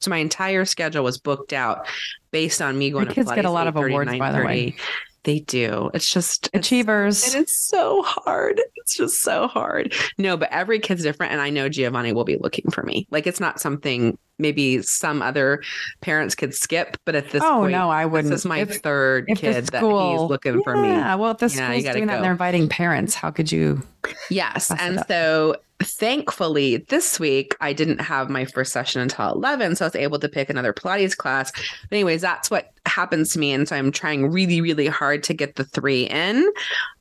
So 0.00 0.10
my 0.10 0.18
entire 0.18 0.64
schedule 0.64 1.02
was 1.02 1.18
booked 1.18 1.52
out 1.52 1.86
based 2.30 2.62
on 2.62 2.78
me 2.78 2.90
going. 2.90 3.08
The 3.08 3.14
kids 3.14 3.32
get 3.32 3.44
a 3.44 3.50
lot 3.50 3.66
of 3.66 3.76
awards, 3.76 4.16
by 4.16 4.32
the 4.32 4.44
way. 4.44 4.76
They 5.24 5.40
do. 5.40 5.90
It's 5.94 6.10
just 6.10 6.48
achievers. 6.54 7.24
It's, 7.24 7.34
and 7.34 7.42
it's 7.42 7.56
so 7.56 8.02
hard. 8.02 8.60
It's 8.76 8.96
just 8.96 9.22
so 9.22 9.48
hard. 9.48 9.92
No, 10.16 10.36
but 10.36 10.50
every 10.50 10.78
kid's 10.78 11.02
different. 11.02 11.32
And 11.32 11.40
I 11.40 11.50
know 11.50 11.68
Giovanni 11.68 12.12
will 12.12 12.24
be 12.24 12.36
looking 12.36 12.70
for 12.70 12.82
me. 12.82 13.06
Like 13.10 13.26
it's 13.26 13.40
not 13.40 13.60
something 13.60 14.16
maybe 14.38 14.82
some 14.82 15.20
other 15.20 15.62
parents 16.00 16.34
could 16.34 16.54
skip, 16.54 16.96
but 17.04 17.14
at 17.14 17.30
this 17.30 17.42
oh, 17.44 17.60
point, 17.60 17.72
no, 17.72 17.90
I 17.90 18.06
wouldn't. 18.06 18.30
This 18.30 18.40
is 18.40 18.46
my 18.46 18.60
if, 18.60 18.80
third 18.80 19.24
if 19.28 19.38
kid 19.38 19.66
school, 19.66 20.16
that 20.16 20.22
he's 20.22 20.30
looking 20.30 20.54
yeah, 20.56 20.62
for 20.64 20.76
me. 20.76 20.88
Yeah, 20.88 21.14
well, 21.16 21.32
if 21.32 21.38
the 21.38 21.46
yeah, 21.48 21.68
school's 21.68 21.82
doing 21.82 22.04
go. 22.04 22.06
that 22.06 22.16
and 22.16 22.24
they're 22.24 22.32
inviting 22.32 22.68
parents, 22.68 23.14
how 23.14 23.30
could 23.30 23.50
you? 23.50 23.82
Yes. 24.30 24.70
And 24.78 25.04
so 25.08 25.56
thankfully 25.80 26.78
this 26.88 27.20
week 27.20 27.56
I 27.60 27.72
didn't 27.72 28.00
have 28.00 28.28
my 28.28 28.44
first 28.44 28.72
session 28.72 29.00
until 29.00 29.32
11. 29.32 29.76
So 29.76 29.84
I 29.84 29.88
was 29.88 29.96
able 29.96 30.18
to 30.18 30.28
pick 30.28 30.50
another 30.50 30.72
Pilates 30.72 31.16
class. 31.16 31.52
But 31.52 31.96
anyways, 31.96 32.20
that's 32.20 32.50
what 32.50 32.72
happens 32.86 33.32
to 33.32 33.38
me. 33.38 33.52
And 33.52 33.68
so 33.68 33.76
I'm 33.76 33.92
trying 33.92 34.30
really, 34.30 34.60
really 34.60 34.86
hard 34.86 35.22
to 35.24 35.34
get 35.34 35.56
the 35.56 35.64
three 35.64 36.04
in. 36.04 36.50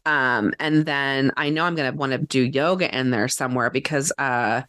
Um, 0.06 0.54
and 0.60 0.86
then 0.86 1.32
I 1.38 1.50
know 1.50 1.66
I'm 1.66 1.76
going 1.76 1.92
to 1.92 1.98
want 1.98 2.12
to 2.12 2.20
do 2.20 2.42
yoga 2.42 2.96
in 2.96 3.10
there 3.10 3.28
somewhere 3.28 3.70
because, 3.70 4.14
uh, 4.18 4.62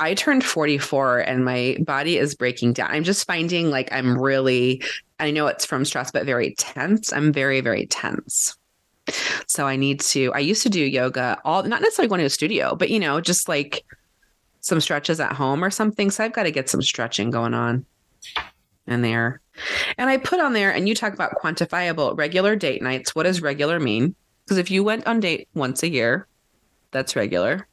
I 0.00 0.14
turned 0.14 0.44
44 0.44 1.20
and 1.20 1.44
my 1.44 1.76
body 1.80 2.18
is 2.18 2.36
breaking 2.36 2.74
down. 2.74 2.90
I'm 2.90 3.02
just 3.02 3.26
finding 3.26 3.70
like 3.70 3.90
I'm 3.92 4.16
really, 4.16 4.82
I 5.18 5.32
know 5.32 5.48
it's 5.48 5.64
from 5.64 5.84
stress, 5.84 6.12
but 6.12 6.24
very 6.24 6.54
tense. 6.54 7.12
I'm 7.12 7.32
very, 7.32 7.60
very 7.60 7.86
tense. 7.86 8.56
So 9.46 9.66
I 9.66 9.76
need 9.76 10.00
to, 10.00 10.32
I 10.34 10.40
used 10.40 10.62
to 10.62 10.70
do 10.70 10.80
yoga 10.80 11.38
all, 11.44 11.62
not 11.62 11.80
necessarily 11.80 12.08
going 12.08 12.20
to 12.20 12.26
a 12.26 12.30
studio, 12.30 12.74
but 12.74 12.90
you 12.90 13.00
know, 13.00 13.20
just 13.20 13.48
like 13.48 13.84
some 14.60 14.80
stretches 14.80 15.20
at 15.20 15.32
home 15.32 15.64
or 15.64 15.70
something. 15.70 16.10
So 16.10 16.24
I've 16.24 16.32
got 16.32 16.42
to 16.44 16.50
get 16.50 16.68
some 16.68 16.82
stretching 16.82 17.30
going 17.30 17.54
on 17.54 17.86
in 18.86 19.02
there. 19.02 19.40
And 19.96 20.08
I 20.08 20.16
put 20.16 20.40
on 20.40 20.52
there, 20.52 20.70
and 20.72 20.88
you 20.88 20.94
talk 20.94 21.12
about 21.12 21.36
quantifiable 21.42 22.16
regular 22.16 22.56
date 22.56 22.82
nights. 22.82 23.14
What 23.14 23.24
does 23.24 23.42
regular 23.42 23.80
mean? 23.80 24.14
Because 24.44 24.58
if 24.58 24.70
you 24.70 24.84
went 24.84 25.06
on 25.06 25.20
date 25.20 25.48
once 25.54 25.82
a 25.82 25.88
year, 25.88 26.26
that's 26.90 27.16
regular. 27.16 27.66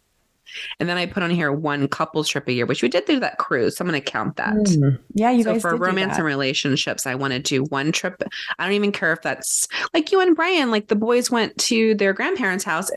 And 0.80 0.88
then 0.88 0.98
I 0.98 1.06
put 1.06 1.24
on 1.24 1.30
here 1.30 1.52
one 1.52 1.88
couples 1.88 2.28
trip 2.28 2.48
a 2.48 2.54
year, 2.54 2.66
which 2.66 2.82
we 2.82 2.90
did 2.90 3.06
do 3.06 3.20
that 3.20 3.38
cruise. 3.38 3.78
So 3.78 3.84
I'm 3.84 3.90
going 3.90 4.02
to 4.02 4.12
count 4.12 4.38
that. 4.38 4.54
Mm. 4.54 5.00
Yeah, 5.14 5.32
you 5.32 5.44
so 5.44 5.54
guys. 5.54 5.62
So 5.62 5.70
for 5.70 5.78
romance 5.78 6.16
and 6.18 6.26
relationships, 6.26 7.06
I 7.06 7.16
want 7.16 7.34
to 7.34 7.40
do 7.40 7.64
one 7.66 7.92
trip. 7.92 8.22
I 8.60 8.66
don't 8.66 8.74
even 8.74 8.92
care 8.92 9.14
if 9.14 9.22
that's 9.22 9.68
like 9.94 10.12
you 10.12 10.22
and 10.22 10.36
Brian. 10.36 10.72
Like 10.72 10.88
the 10.88 10.96
boys 10.96 11.32
went 11.32 11.58
to 11.60 11.96
their 11.96 12.14
grandparents' 12.14 12.64
house. 12.64 12.90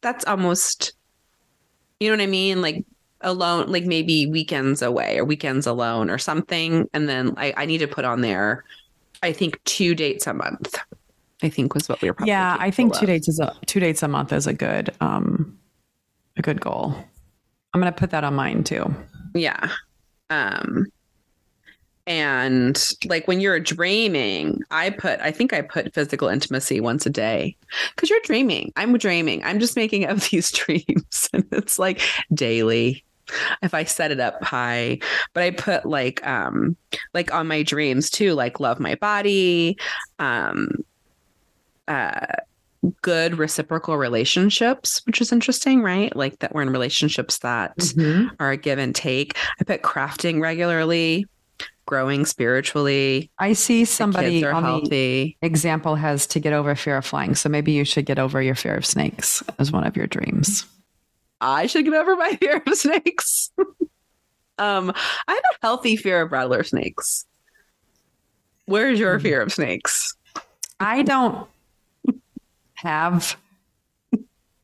That's 0.00 0.24
almost, 0.26 0.92
you 2.00 2.08
know 2.08 2.16
what 2.16 2.22
I 2.22 2.26
mean? 2.26 2.62
Like 2.62 2.84
alone, 3.20 3.70
like 3.70 3.84
maybe 3.84 4.26
weekends 4.26 4.82
away 4.82 5.18
or 5.18 5.24
weekends 5.24 5.66
alone 5.66 6.10
or 6.10 6.18
something. 6.18 6.88
And 6.92 7.08
then 7.08 7.34
I, 7.36 7.52
I 7.56 7.66
need 7.66 7.78
to 7.78 7.88
put 7.88 8.04
on 8.04 8.20
there. 8.20 8.64
I 9.22 9.32
think 9.32 9.62
two 9.64 9.94
dates 9.96 10.26
a 10.28 10.34
month. 10.34 10.76
I 11.42 11.48
think 11.48 11.74
was 11.74 11.88
what 11.88 12.00
we 12.00 12.08
were. 12.08 12.14
Probably 12.14 12.30
yeah, 12.30 12.56
I 12.58 12.70
think 12.70 12.94
two 12.94 13.02
of. 13.02 13.06
dates 13.08 13.28
is 13.28 13.40
a 13.40 13.54
two 13.66 13.80
dates 13.80 14.02
a 14.02 14.08
month 14.08 14.32
is 14.32 14.46
a 14.46 14.52
good 14.52 14.94
um 15.00 15.57
a 16.38 16.42
good 16.42 16.60
goal. 16.60 16.94
I'm 17.74 17.80
going 17.80 17.92
to 17.92 17.98
put 17.98 18.10
that 18.10 18.24
on 18.24 18.34
mine 18.34 18.64
too. 18.64 18.94
Yeah. 19.34 19.70
Um, 20.30 20.86
and 22.06 22.82
like 23.04 23.28
when 23.28 23.40
you're 23.40 23.60
dreaming, 23.60 24.62
I 24.70 24.90
put, 24.90 25.20
I 25.20 25.30
think 25.30 25.52
I 25.52 25.60
put 25.60 25.92
physical 25.92 26.28
intimacy 26.28 26.80
once 26.80 27.04
a 27.04 27.10
day 27.10 27.54
because 27.94 28.08
you're 28.08 28.20
dreaming. 28.24 28.72
I'm 28.76 28.96
dreaming. 28.96 29.44
I'm 29.44 29.60
just 29.60 29.76
making 29.76 30.06
up 30.06 30.18
these 30.30 30.50
dreams. 30.50 31.28
and 31.32 31.44
it's 31.52 31.78
like 31.78 32.00
daily 32.32 33.04
if 33.62 33.74
I 33.74 33.84
set 33.84 34.10
it 34.10 34.20
up 34.20 34.42
high. 34.42 35.00
But 35.34 35.42
I 35.42 35.50
put 35.50 35.84
like 35.84 36.26
um 36.26 36.76
like 37.12 37.32
on 37.32 37.46
my 37.46 37.62
dreams 37.62 38.08
too, 38.08 38.32
like 38.32 38.58
love 38.58 38.80
my 38.80 38.94
body, 38.94 39.76
um 40.18 40.70
uh 41.88 42.26
good 43.02 43.38
reciprocal 43.38 43.96
relationships, 43.96 45.02
which 45.06 45.20
is 45.20 45.32
interesting, 45.32 45.82
right? 45.82 46.14
Like 46.14 46.38
that 46.40 46.54
we're 46.54 46.62
in 46.62 46.70
relationships 46.70 47.38
that 47.38 47.76
mm-hmm. 47.78 48.28
are 48.40 48.52
a 48.52 48.56
give 48.56 48.78
and 48.78 48.94
take. 48.94 49.36
I 49.60 49.64
put 49.64 49.82
crafting 49.82 50.40
regularly, 50.40 51.26
growing 51.86 52.24
spiritually. 52.26 53.30
I 53.38 53.54
see 53.54 53.84
somebody 53.84 54.44
on 54.44 54.62
healthy. 54.62 55.36
the 55.40 55.46
example 55.46 55.94
has 55.94 56.26
to 56.28 56.40
get 56.40 56.52
over 56.52 56.74
fear 56.74 56.98
of 56.98 57.06
flying. 57.06 57.34
So 57.34 57.48
maybe 57.48 57.72
you 57.72 57.84
should 57.84 58.06
get 58.06 58.18
over 58.18 58.42
your 58.42 58.54
fear 58.54 58.74
of 58.74 58.84
snakes 58.84 59.42
as 59.58 59.72
one 59.72 59.84
of 59.84 59.96
your 59.96 60.06
dreams. 60.06 60.66
I 61.40 61.66
should 61.66 61.84
get 61.84 61.94
over 61.94 62.16
my 62.16 62.36
fear 62.40 62.62
of 62.64 62.74
snakes. 62.76 63.50
um, 64.58 64.92
I 65.26 65.32
have 65.32 65.38
a 65.38 65.58
healthy 65.62 65.96
fear 65.96 66.22
of 66.22 66.32
rattler 66.32 66.62
snakes. 66.62 67.24
Where's 68.66 68.98
your 68.98 69.16
mm-hmm. 69.16 69.22
fear 69.22 69.40
of 69.40 69.52
snakes? 69.52 70.14
I 70.80 71.02
don't 71.02 71.48
have 72.78 73.36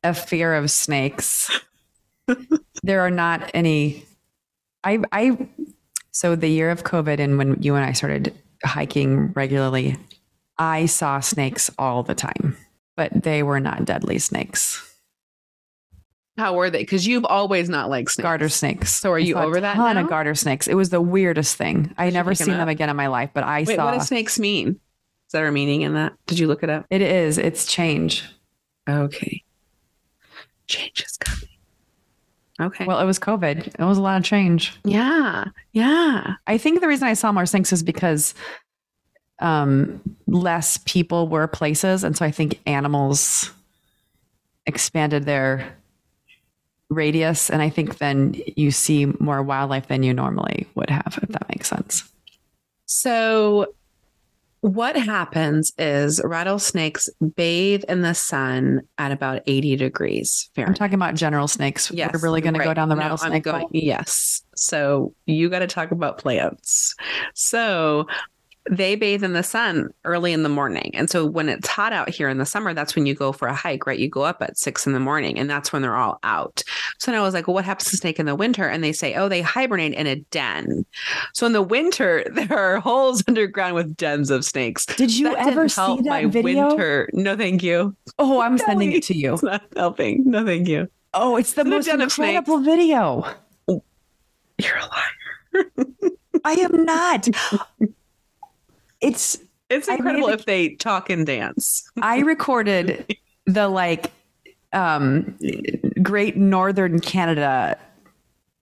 a 0.03 0.15
fear 0.15 0.55
of 0.55 0.71
snakes. 0.71 1.51
there 2.83 3.01
are 3.01 3.11
not 3.11 3.51
any. 3.55 4.05
I, 4.85 5.01
I, 5.13 5.49
so 6.13 6.37
the 6.37 6.49
year 6.49 6.71
of 6.71 6.85
COVID 6.85 7.19
and 7.19 7.39
when 7.39 7.61
you 7.63 7.75
and 7.75 7.85
I 7.85 7.93
started 7.93 8.35
hiking 8.65 9.33
regularly, 9.33 9.97
I 10.59 10.87
saw 10.87 11.21
snakes 11.21 11.71
all 11.79 12.03
the 12.03 12.15
time, 12.15 12.57
but 12.97 13.23
they 13.23 13.43
were 13.43 13.61
not 13.61 13.85
deadly 13.85 14.19
snakes. 14.19 14.81
How 16.37 16.55
were 16.55 16.69
they? 16.69 16.81
Because 16.81 17.07
you've 17.07 17.25
always 17.25 17.69
not 17.69 17.91
liked 17.91 18.11
snakes. 18.11 18.23
Garter 18.23 18.49
snakes. 18.49 18.93
So 18.93 19.11
are 19.13 19.17
I 19.17 19.21
you 19.21 19.37
over 19.37 19.59
a 19.59 19.61
that 19.61 19.75
ton 19.75 19.95
now? 19.97 20.03
of 20.03 20.09
garter 20.09 20.35
snakes. 20.35 20.67
It 20.67 20.75
was 20.75 20.91
the 20.91 21.01
weirdest 21.01 21.57
thing. 21.57 21.95
I 21.97 22.07
you 22.07 22.13
never 22.13 22.35
seen 22.35 22.49
them 22.49 22.61
up? 22.61 22.69
again 22.69 22.91
in 22.91 22.97
my 22.97 23.07
life, 23.07 23.31
but 23.33 23.45
I 23.45 23.65
Wait, 23.67 23.77
saw 23.77 23.85
what 23.87 23.99
do 23.99 24.05
snakes 24.05 24.39
mean? 24.39 24.81
There 25.35 25.49
a 25.49 25.53
meaning 25.53 25.83
in 25.83 25.95
that? 25.95 26.13
Did 26.27 26.39
you 26.39 26.47
look 26.47 26.63
it 26.63 26.71
up? 26.71 26.87
it 26.91 27.03
is. 27.03 27.39
It's 27.39 27.67
change. 27.67 28.25
Okay. 28.89 29.43
Change 30.69 31.03
is 31.03 31.17
coming. 31.17 31.49
Okay. 32.61 32.85
Well, 32.85 33.01
it 33.01 33.05
was 33.05 33.19
COVID. 33.19 33.67
It 33.67 33.85
was 33.85 33.99
a 33.99 34.01
lot 34.01 34.17
of 34.17 34.23
change. 34.23 34.79
yeah. 34.85 35.47
Yeah. 35.73 36.35
I 36.47 36.57
think 36.57 36.81
the 36.81 36.87
reason 36.87 37.09
I 37.09 37.15
saw 37.15 37.33
more 37.33 37.47
snakes 37.47 37.73
is 37.73 37.83
because 37.83 38.33
um, 39.41 40.01
less 40.29 40.79
people 40.79 41.27
were 41.27 41.49
places, 41.49 42.05
and 42.05 42.17
so 42.17 42.25
I 42.25 42.31
think 42.31 42.61
animals 42.67 43.51
expanded 44.67 45.25
their 45.25 45.77
radius, 46.91 47.51
and 47.51 47.61
I 47.61 47.71
think 47.71 47.99
then 47.99 48.41
you 48.57 48.71
see 48.71 49.07
more 49.07 49.43
wildlife 49.43 49.89
than 49.89 50.05
you 50.05 50.15
normally 50.15 50.69
would 50.77 50.91
have, 50.91 51.19
if 51.21 51.29
that 51.31 51.49
makes 51.49 51.69
sense. 51.69 52.09
So, 52.87 53.75
what 54.65 54.97
happens 54.97 55.75
is 55.77 56.23
rattlesnakes 56.25 57.07
bathe 57.37 57.85
in 57.87 58.01
the 58.01 58.15
sun 58.15 58.81
at 58.97 59.13
about 59.13 59.43
80 59.47 59.77
degrees 59.77 60.49
I'm 60.57 60.73
talking 60.73 60.95
about 60.95 61.17
general 61.17 61.47
snakes. 61.49 61.91
Yes, 61.91 62.11
We're 62.15 62.21
really 62.21 62.41
going 62.41 62.55
to 62.55 62.65
go 62.65 62.73
down 62.73 62.89
the 62.89 62.95
No, 62.95 63.03
rattlesnake. 63.03 63.43
going- 63.43 63.69
yes. 63.73 64.43
So 64.57 65.13
you 65.27 65.51
got 65.51 65.59
to 65.59 65.67
talk 65.67 65.91
about 65.91 66.17
plants. 66.17 66.95
So 67.35 68.07
they 68.71 68.95
bathe 68.95 69.23
in 69.23 69.35
the 69.35 69.43
sun 69.43 69.91
early 70.05 70.33
in 70.33 70.43
the 70.43 70.49
morning. 70.49 70.91
And 70.95 71.11
so 71.11 71.27
when 71.27 71.49
it's 71.49 71.69
hot 71.69 71.93
out 71.93 72.09
here 72.09 72.29
in 72.31 72.39
the 72.39 72.47
summer, 72.47 72.73
that's 72.73 72.97
when 72.97 73.05
you 73.05 73.15
go 73.15 73.31
for 73.33 73.47
a 73.47 73.55
hike, 73.55 73.87
right? 73.87 73.99
You 73.99 74.09
go 74.09 74.23
up 74.23 74.41
at 74.41 74.57
six 74.57 74.87
in 74.87 74.95
the 74.95 75.01
morning 75.01 75.39
and 75.39 75.51
that's 75.51 75.73
when 75.73 75.83
they're 75.83 75.97
all 75.97 76.19
out. 76.23 76.63
So 76.99 77.11
then 77.11 77.21
I 77.21 77.23
was 77.23 77.35
like, 77.35 77.47
well, 77.47 77.55
what 77.55 77.65
happens 77.67 77.91
to 77.91 77.97
snake 77.99 78.19
in 78.19 78.27
the 78.27 78.35
winter? 78.35 78.67
And 78.67 78.83
they 78.83 78.93
say, 78.93 79.15
oh, 79.17 79.29
they 79.29 79.43
hibernate 79.43 79.93
in 79.93 80.07
a 80.07 80.17
den. 80.31 80.87
So 81.35 81.47
in 81.47 81.53
the 81.53 81.61
winter, 81.63 82.25
there 82.33 82.57
are 82.57 82.81
holes 82.81 83.23
underground 83.29 83.75
with 83.75 83.97
dens 83.97 84.31
of 84.31 84.45
snakes. 84.45 84.87
Did 84.87 85.15
you 85.15 85.29
That 85.29 85.47
ever 85.49 85.69
see 85.69 85.81
help 85.81 86.05
that 86.05 86.09
my 86.11 86.25
video? 86.27 86.69
winter. 86.69 87.11
No, 87.13 87.37
thank 87.37 87.63
you. 87.63 87.95
Oh, 88.19 88.41
I'm 88.41 88.57
sending 88.67 88.93
it 88.93 89.03
to 89.05 89.17
you. 89.17 89.35
It's 89.35 89.43
not 89.43 89.63
helping. 89.77 90.23
No, 90.31 90.45
thank 90.45 90.69
you. 90.69 90.89
Oh, 91.13 91.37
it's 91.37 91.53
the 91.53 91.61
It's 91.61 91.71
most 91.71 91.89
incredible 91.89 92.61
video. 92.61 93.25
You're 93.69 94.77
a 94.77 94.87
liar. 94.87 95.67
I 96.45 96.53
am 96.55 96.85
not. 96.85 97.29
It's 99.05 99.39
It's 99.71 99.89
incredible 99.89 100.29
if 100.29 100.45
they 100.47 100.71
talk 100.77 101.11
and 101.11 101.27
dance. 101.27 101.89
I 102.03 102.21
recorded 102.21 103.17
the 103.47 103.69
like 103.69 104.13
um 104.73 105.39
Great 106.03 106.37
Northern 106.37 107.01
Canada 107.01 107.79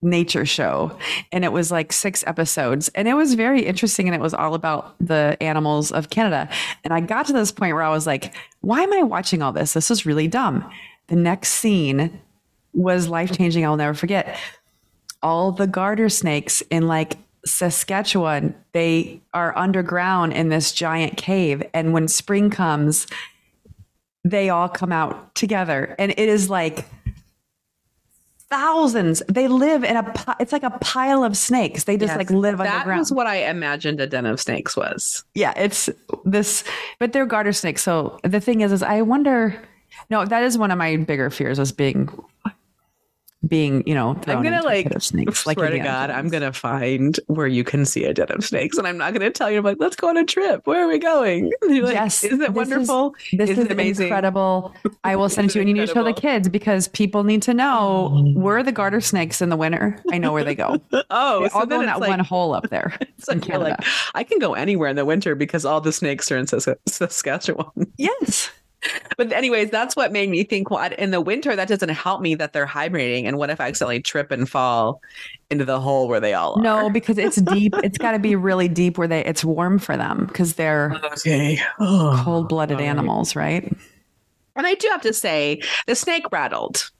nature 0.04 0.44
show 0.44 0.98
and 1.30 1.44
it 1.44 1.52
was 1.52 1.70
like 1.70 1.92
six 1.92 2.24
episodes 2.26 2.88
and 2.96 3.06
it 3.06 3.14
was 3.14 3.34
very 3.34 3.62
interesting 3.62 4.08
and 4.08 4.16
it 4.16 4.20
was 4.20 4.34
all 4.34 4.54
about 4.54 4.96
the 4.98 5.36
animals 5.40 5.92
of 5.92 6.10
Canada. 6.10 6.48
And 6.82 6.92
I 6.92 7.00
got 7.00 7.26
to 7.26 7.32
this 7.32 7.52
point 7.52 7.74
where 7.74 7.84
I 7.84 7.90
was 7.90 8.06
like 8.06 8.34
why 8.60 8.82
am 8.82 8.92
I 8.92 9.02
watching 9.02 9.42
all 9.42 9.52
this? 9.52 9.74
This 9.74 9.90
is 9.90 10.04
really 10.04 10.28
dumb. 10.28 10.68
The 11.06 11.16
next 11.16 11.50
scene 11.50 12.20
was 12.72 13.08
life 13.08 13.32
changing 13.32 13.64
I'll 13.64 13.76
never 13.76 13.94
forget. 13.94 14.38
All 15.22 15.52
the 15.52 15.68
garter 15.68 16.08
snakes 16.08 16.62
in 16.62 16.88
like 16.88 17.16
Saskatchewan, 17.44 18.54
they 18.72 19.20
are 19.34 19.56
underground 19.56 20.32
in 20.32 20.48
this 20.48 20.72
giant 20.72 21.16
cave. 21.16 21.62
And 21.74 21.92
when 21.92 22.08
spring 22.08 22.50
comes, 22.50 23.06
they 24.24 24.48
all 24.48 24.68
come 24.68 24.92
out 24.92 25.34
together. 25.34 25.94
And 25.98 26.12
it 26.12 26.28
is 26.28 26.48
like 26.48 26.84
thousands. 28.48 29.22
They 29.28 29.48
live 29.48 29.82
in 29.82 29.96
a, 29.96 30.36
it's 30.38 30.52
like 30.52 30.62
a 30.62 30.70
pile 30.80 31.24
of 31.24 31.36
snakes. 31.36 31.84
They 31.84 31.96
just 31.96 32.10
Yes, 32.10 32.18
like 32.18 32.30
live 32.30 32.58
That 32.58 32.68
underground. 32.68 32.98
was 33.00 33.12
what 33.12 33.26
I 33.26 33.48
imagined 33.48 34.00
a 34.00 34.06
den 34.06 34.26
of 34.26 34.40
snakes 34.40 34.76
was. 34.76 35.24
yeah, 35.34 35.52
it's 35.56 35.88
this, 36.24 36.62
but 36.98 37.12
they're 37.12 37.26
garter 37.26 37.52
snakes. 37.52 37.82
So 37.82 38.18
the 38.24 38.40
thing 38.40 38.60
is, 38.60 38.70
is 38.70 38.82
I 38.82 39.00
wonder, 39.02 39.60
no, 40.10 40.24
that 40.26 40.42
is 40.42 40.58
one 40.58 40.70
of 40.70 40.78
my 40.78 40.96
bigger 40.96 41.30
fears 41.30 41.58
is 41.58 41.72
being, 41.72 42.08
being, 43.48 43.82
you 43.86 43.94
know, 43.94 44.10
I'm 44.26 44.42
gonna 44.42 44.62
like 44.62 44.86
snakes. 45.02 45.40
swear 45.40 45.54
to 45.56 45.62
Indiana 45.64 45.84
God, 45.84 46.10
I'm 46.10 46.28
gonna 46.28 46.52
find 46.52 47.18
where 47.26 47.46
you 47.46 47.64
can 47.64 47.84
see 47.84 48.04
a 48.04 48.14
den 48.14 48.30
of 48.30 48.44
snakes, 48.44 48.78
and 48.78 48.86
I'm 48.86 48.96
not 48.96 49.12
gonna 49.12 49.30
tell 49.30 49.50
you. 49.50 49.58
I'm 49.58 49.64
like, 49.64 49.78
let's 49.80 49.96
go 49.96 50.08
on 50.08 50.16
a 50.16 50.24
trip. 50.24 50.66
Where 50.66 50.84
are 50.84 50.88
we 50.88 50.98
going? 50.98 51.50
Like, 51.62 51.94
Yes, 51.94 52.22
isn't 52.24 52.38
this 52.38 52.48
it 52.48 52.50
is- 52.50 52.56
wonderful? 52.56 53.14
This 53.32 53.50
Isn't 53.50 53.64
is 53.64 53.70
it 53.70 53.72
amazing? 53.72 54.06
incredible. 54.06 54.74
I 55.04 55.16
will 55.16 55.28
send 55.28 55.48
it 55.50 55.52
to 55.54 55.58
you, 55.58 55.62
and 55.62 55.68
you 55.68 55.74
need 55.74 55.86
to 55.88 55.92
show 55.92 56.04
the 56.04 56.12
kids 56.12 56.48
because 56.48 56.86
people 56.88 57.24
need 57.24 57.42
to 57.42 57.54
know 57.54 58.32
where 58.36 58.62
the 58.62 58.72
garter 58.72 59.00
snakes 59.00 59.40
in 59.42 59.48
the 59.48 59.56
winter. 59.56 59.98
I 60.12 60.18
know 60.18 60.32
where 60.32 60.44
they 60.44 60.54
go. 60.54 60.78
Oh, 61.10 61.42
They 61.42 61.48
so 61.48 61.58
all 61.60 61.66
go 61.66 61.80
in 61.80 61.86
that 61.86 62.00
like, 62.00 62.08
one 62.10 62.20
hole 62.20 62.54
up 62.54 62.70
there. 62.70 62.96
it's 63.00 63.28
like 63.28 63.38
in 63.38 63.48
you're 63.48 63.58
like, 63.58 63.76
Canada. 63.78 63.86
I 64.14 64.24
can 64.24 64.38
go 64.38 64.54
anywhere 64.54 64.88
in 64.88 64.96
the 64.96 65.04
winter 65.04 65.34
because 65.34 65.64
all 65.64 65.80
the 65.80 65.92
snakes 65.92 66.30
are 66.30 66.36
in 66.38 66.46
Sas- 66.46 66.68
Saskatchewan. 66.86 67.66
Yes. 67.96 68.50
But 69.16 69.32
anyways, 69.32 69.70
that's 69.70 69.94
what 69.94 70.10
made 70.10 70.28
me 70.30 70.42
think. 70.42 70.70
Well, 70.70 70.90
in 70.98 71.10
the 71.10 71.20
winter, 71.20 71.54
that 71.54 71.68
doesn't 71.68 71.88
help 71.90 72.20
me 72.20 72.34
that 72.36 72.52
they're 72.52 72.66
hibernating. 72.66 73.26
And 73.26 73.36
what 73.38 73.50
if 73.50 73.60
I 73.60 73.68
accidentally 73.68 74.00
trip 74.00 74.30
and 74.30 74.48
fall 74.48 75.00
into 75.50 75.64
the 75.64 75.80
hole 75.80 76.08
where 76.08 76.18
they 76.18 76.34
all 76.34 76.58
are? 76.58 76.62
No, 76.62 76.90
because 76.92 77.18
it's 77.18 77.36
deep. 77.36 77.74
It's 77.84 77.98
got 77.98 78.12
to 78.12 78.18
be 78.18 78.34
really 78.34 78.68
deep 78.68 78.98
where 78.98 79.06
they 79.06 79.24
it's 79.24 79.44
warm 79.44 79.78
for 79.78 79.96
them 79.96 80.26
because 80.26 80.54
they're 80.54 80.94
Okay. 81.12 81.60
Oh. 81.78 82.20
cold-blooded 82.24 82.76
all 82.76 82.80
right. 82.82 82.88
animals, 82.88 83.36
right? 83.36 83.70
And 84.56 84.66
I 84.66 84.74
do 84.74 84.88
have 84.90 85.02
to 85.02 85.12
say, 85.12 85.62
the 85.86 85.94
snake 85.94 86.24
rattled, 86.32 86.90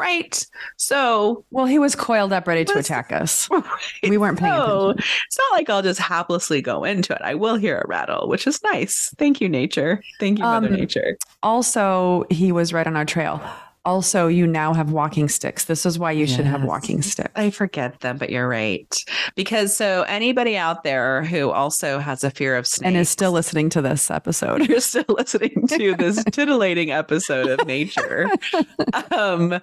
right? 0.00 0.44
So 0.76 1.44
Well, 1.50 1.66
he 1.66 1.78
was 1.78 1.94
coiled 1.94 2.32
up, 2.32 2.48
ready 2.48 2.64
to 2.64 2.74
Was- 2.74 2.86
attack 2.86 3.12
us. 3.12 3.48
We 4.02 4.16
weren't 4.18 4.38
paying 4.38 4.54
so, 4.54 4.90
attention. 4.90 5.10
It's 5.26 5.38
not 5.38 5.52
like 5.52 5.68
I'll 5.70 5.82
just 5.82 6.00
haplessly 6.00 6.62
go 6.62 6.84
into 6.84 7.12
it. 7.14 7.20
I 7.22 7.34
will 7.34 7.56
hear 7.56 7.78
a 7.78 7.86
rattle, 7.86 8.28
which 8.28 8.46
is 8.46 8.62
nice. 8.62 9.14
Thank 9.18 9.40
you, 9.40 9.48
nature. 9.48 10.02
Thank 10.18 10.38
you, 10.38 10.44
Mother 10.44 10.68
Um, 10.68 10.74
Nature. 10.74 11.16
Also, 11.42 12.24
he 12.30 12.50
was 12.52 12.72
right 12.72 12.86
on 12.86 12.96
our 12.96 13.04
trail. 13.04 13.40
Also, 13.86 14.26
you 14.26 14.46
now 14.46 14.74
have 14.74 14.92
walking 14.92 15.26
sticks. 15.28 15.64
This 15.64 15.86
is 15.86 15.98
why 15.98 16.12
you 16.12 16.26
should 16.26 16.44
have 16.44 16.64
walking 16.64 17.00
sticks. 17.00 17.30
I 17.34 17.48
forget 17.48 18.00
them, 18.00 18.18
but 18.18 18.28
you're 18.28 18.48
right. 18.48 18.94
Because 19.36 19.74
so 19.74 20.02
anybody 20.02 20.56
out 20.56 20.84
there 20.84 21.24
who 21.24 21.50
also 21.50 21.98
has 21.98 22.22
a 22.22 22.30
fear 22.30 22.56
of 22.56 22.66
snakes 22.66 22.86
and 22.86 22.96
is 22.96 23.08
still 23.08 23.32
listening 23.32 23.70
to 23.70 23.80
this 23.80 24.10
episode. 24.10 24.68
you're 24.68 24.80
still 24.80 25.04
listening 25.08 25.66
to 25.68 25.94
this 25.94 26.22
titillating 26.30 26.90
episode 26.90 27.48
of 27.48 27.66
nature. 27.66 28.28
um, 29.16 29.58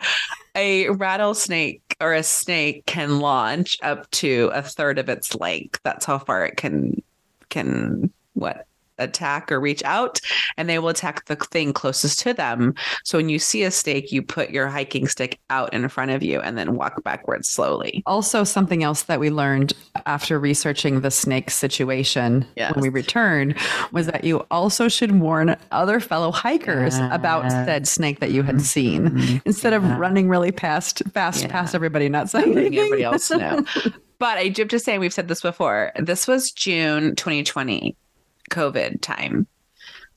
a 0.56 0.90
rattlesnake 0.90 1.96
or 2.02 2.14
a 2.14 2.24
snake 2.24 2.88
can 2.88 3.20
launch 3.20 3.78
up 3.84 4.10
to 4.12 4.50
a 4.54 4.64
third 4.64 4.98
of 4.98 5.10
its 5.10 5.36
length. 5.36 5.80
That's 5.84 6.06
how 6.06 6.18
far 6.18 6.44
it 6.46 6.58
can 6.58 7.04
can 7.50 8.12
what 8.34 8.66
attack 9.00 9.52
or 9.52 9.60
reach 9.60 9.84
out 9.84 10.20
and 10.58 10.70
they 10.70 10.80
will 10.80 10.90
attack 10.90 11.26
the 11.26 11.36
thing 11.36 11.74
closest 11.74 12.20
to 12.20 12.34
them 12.34 12.74
so 13.04 13.18
when 13.18 13.30
you 13.30 13.40
see 13.40 13.64
a 13.64 13.72
snake 13.72 14.12
you 14.12 14.22
put 14.22 14.50
your 14.50 14.68
hiking 14.68 15.08
stick 15.08 15.40
out 15.50 15.74
in 15.74 15.88
front 15.90 16.12
of 16.12 16.24
you 16.24 16.40
and 16.42 16.58
then 16.58 16.76
walk 16.76 17.04
backwards 17.04 17.48
slowly 17.48 18.04
Also, 18.06 18.44
something 18.44 18.84
else 18.84 19.04
that 19.04 19.20
we 19.20 19.30
learned 19.30 19.74
after 20.06 20.40
researching 20.40 21.02
the 21.02 21.12
snake 21.12 21.50
situation 21.50 22.46
Yes. 22.56 22.74
when 22.74 22.82
we 22.82 22.90
returned 22.90 23.56
was 23.92 24.08
that 24.08 24.24
you 24.24 24.46
also 24.52 24.88
should 24.88 25.20
warn 25.20 25.56
other 25.72 26.00
fellow 26.00 26.32
hikers 26.32 26.98
about 27.12 27.52
said 27.52 27.88
snake 27.88 28.20
that 28.20 28.32
you 28.32 28.44
had 28.44 28.56
mm-hmm. 28.56 28.64
seen 28.64 29.10
mm-hmm. 29.10 29.38
instead 29.46 29.74
of 29.74 29.84
running 29.84 30.30
really 30.30 30.52
past 30.52 31.02
fast 31.14 31.44
Yeah. 31.44 31.50
past 31.50 31.76
everybody, 31.76 32.10
not 32.10 32.30
saying 32.30 32.54
letting 32.54 32.78
everybody 32.78 33.04
else 33.04 33.30
know. 33.32 33.64
But 34.20 34.40
I 34.40 34.48
do 34.48 34.64
have 34.64 34.70
to 34.70 34.80
say, 34.80 34.98
we've 34.98 35.14
said 35.14 35.28
this 35.28 35.42
before. 35.42 35.92
This 36.00 36.28
was 36.28 36.52
June 36.52 37.16
2020, 37.16 37.96
COVID 38.50 39.02
time. 39.02 39.48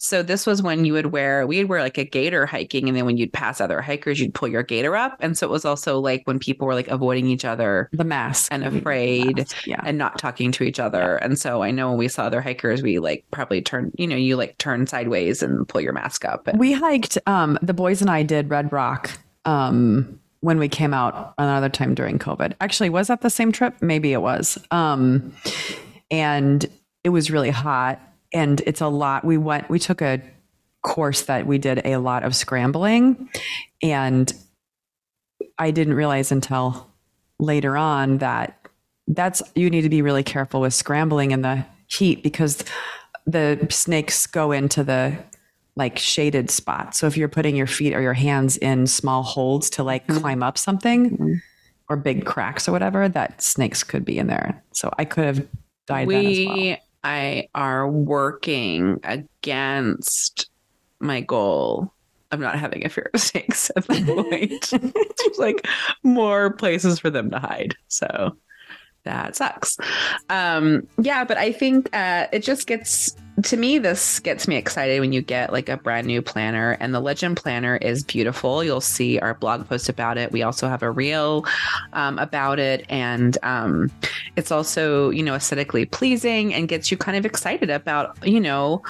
So 0.02 0.22
this 0.22 0.46
was 0.46 0.62
when 0.62 0.86
you 0.86 0.94
would 0.94 1.06
wear, 1.12 1.46
we'd 1.46 1.64
wear 1.64 1.82
like 1.82 1.98
a 1.98 2.06
gaiter 2.06 2.46
hiking, 2.46 2.88
and 2.88 2.96
then 2.96 3.04
when 3.04 3.18
you'd 3.18 3.34
pass 3.34 3.60
other 3.60 3.82
hikers, 3.82 4.18
you'd 4.18 4.32
pull 4.32 4.48
your 4.48 4.62
gaiter 4.62 4.96
up. 4.96 5.18
And 5.20 5.36
so 5.36 5.46
it 5.46 5.50
was 5.50 5.66
also 5.66 6.00
like 6.00 6.22
when 6.24 6.38
people 6.38 6.66
were 6.66 6.72
like 6.72 6.88
avoiding 6.88 7.26
each 7.26 7.44
other 7.44 7.90
The 7.92 8.04
mask 8.04 8.48
and 8.50 8.64
afraid 8.64 9.36
mask, 9.36 9.66
Yeah. 9.66 9.82
and 9.84 9.98
not 9.98 10.18
talking 10.18 10.52
to 10.52 10.64
each 10.64 10.80
other. 10.80 11.16
And 11.16 11.38
so 11.38 11.62
I 11.62 11.70
know 11.70 11.90
when 11.90 11.98
we 11.98 12.08
saw 12.08 12.22
other 12.22 12.40
hikers, 12.40 12.82
we 12.82 12.98
like 12.98 13.26
probably 13.30 13.60
turn, 13.60 13.92
you 13.98 14.06
know, 14.06 14.16
you 14.16 14.36
like 14.36 14.56
turn 14.56 14.86
sideways 14.86 15.42
and 15.42 15.68
pull 15.68 15.82
your 15.82 15.92
mask 15.92 16.24
up. 16.24 16.48
And 16.48 16.58
We 16.58 16.72
hiked, 16.72 17.18
um, 17.26 17.58
the 17.60 17.74
boys 17.74 18.00
and 18.00 18.08
I 18.08 18.22
did 18.22 18.48
Red 18.48 18.72
Rock 18.72 19.10
um, 19.44 20.18
when 20.40 20.58
we 20.58 20.70
came 20.70 20.94
out 20.94 21.34
another 21.36 21.68
time 21.68 21.94
during 21.94 22.18
COVID. 22.18 22.54
Actually, 22.62 22.88
was 22.88 23.08
that 23.08 23.20
the 23.20 23.28
same 23.28 23.52
trip? 23.52 23.74
Maybe 23.82 24.14
it 24.14 24.22
was. 24.22 24.56
Um, 24.70 25.34
and 26.10 26.64
it 27.04 27.10
was 27.10 27.30
really 27.30 27.50
hot 27.50 28.00
and 28.32 28.60
it's 28.66 28.80
a 28.80 28.88
lot. 28.88 29.24
We 29.24 29.36
went, 29.38 29.68
we 29.68 29.78
took 29.78 30.00
a 30.02 30.20
course 30.82 31.22
that 31.22 31.46
we 31.46 31.58
did 31.58 31.82
a 31.84 31.96
lot 31.98 32.22
of 32.22 32.34
scrambling 32.34 33.28
and 33.82 34.32
I 35.58 35.70
didn't 35.70 35.94
realize 35.94 36.32
until 36.32 36.90
later 37.38 37.76
on 37.76 38.18
that 38.18 38.56
that's 39.06 39.42
you 39.54 39.68
need 39.68 39.82
to 39.82 39.88
be 39.90 40.00
really 40.02 40.22
careful 40.22 40.60
with 40.62 40.72
scrambling 40.72 41.32
in 41.32 41.42
the 41.42 41.66
heat 41.86 42.22
because 42.22 42.64
the 43.26 43.66
snakes 43.70 44.26
go 44.26 44.52
into 44.52 44.82
the 44.84 45.18
like 45.76 45.98
shaded 45.98 46.50
spots. 46.50 46.98
So 46.98 47.06
if 47.06 47.16
you're 47.16 47.28
putting 47.28 47.56
your 47.56 47.66
feet 47.66 47.94
or 47.94 48.00
your 48.00 48.14
hands 48.14 48.56
in 48.56 48.86
small 48.86 49.22
holds 49.22 49.68
to 49.70 49.82
like 49.82 50.06
Mhm. 50.06 50.20
climb 50.20 50.42
up 50.42 50.56
something 50.56 51.10
Mhm. 51.16 51.42
or 51.88 51.96
big 51.96 52.24
cracks 52.24 52.68
or 52.68 52.72
whatever, 52.72 53.08
that 53.08 53.42
snakes 53.42 53.82
could 53.82 54.04
be 54.04 54.18
in 54.18 54.26
there. 54.28 54.62
So 54.72 54.90
I 54.98 55.04
could 55.04 55.24
have 55.24 55.46
that 55.88 56.02
as 56.02 56.06
well. 56.46 56.76
I 57.02 57.48
are 57.54 57.88
working 57.88 59.00
against 59.04 60.50
my 60.98 61.20
goal 61.20 61.92
of 62.30 62.40
not 62.40 62.58
having 62.58 62.84
a 62.84 62.88
fear 62.88 63.10
of 63.12 63.20
snakes 63.20 63.70
at 63.76 63.86
the 63.86 64.04
point. 64.04 64.70
There's 65.16 65.38
like 65.38 65.66
more 66.02 66.50
places 66.52 66.98
for 66.98 67.10
them 67.10 67.30
to 67.30 67.38
hide. 67.38 67.74
So 67.88 68.36
that 69.04 69.36
sucks. 69.36 69.76
Um 70.28 70.86
yeah, 71.00 71.24
but 71.24 71.38
I 71.38 71.52
think 71.52 71.94
uh 71.94 72.26
it 72.32 72.42
just 72.42 72.66
gets 72.66 73.16
to 73.44 73.56
me 73.56 73.78
this 73.78 74.20
gets 74.20 74.48
me 74.48 74.56
excited 74.56 75.00
when 75.00 75.12
you 75.12 75.22
get 75.22 75.52
like 75.52 75.68
a 75.68 75.76
brand 75.76 76.06
new 76.06 76.22
planner 76.22 76.76
and 76.80 76.94
the 76.94 77.00
legend 77.00 77.36
planner 77.36 77.76
is 77.76 78.02
beautiful. 78.04 78.64
You'll 78.64 78.80
see 78.80 79.18
our 79.18 79.34
blog 79.34 79.68
post 79.68 79.88
about 79.88 80.18
it. 80.18 80.32
We 80.32 80.42
also 80.42 80.68
have 80.68 80.82
a 80.82 80.90
reel 80.90 81.44
um, 81.92 82.18
about 82.18 82.58
it 82.58 82.84
and 82.88 83.36
um, 83.42 83.90
it's 84.36 84.50
also 84.50 85.10
you 85.10 85.22
know 85.22 85.34
aesthetically 85.34 85.84
pleasing 85.84 86.54
and 86.54 86.68
gets 86.68 86.90
you 86.90 86.96
kind 86.96 87.16
of 87.16 87.26
excited 87.26 87.70
about 87.70 88.16
you 88.26 88.40
know 88.40 88.82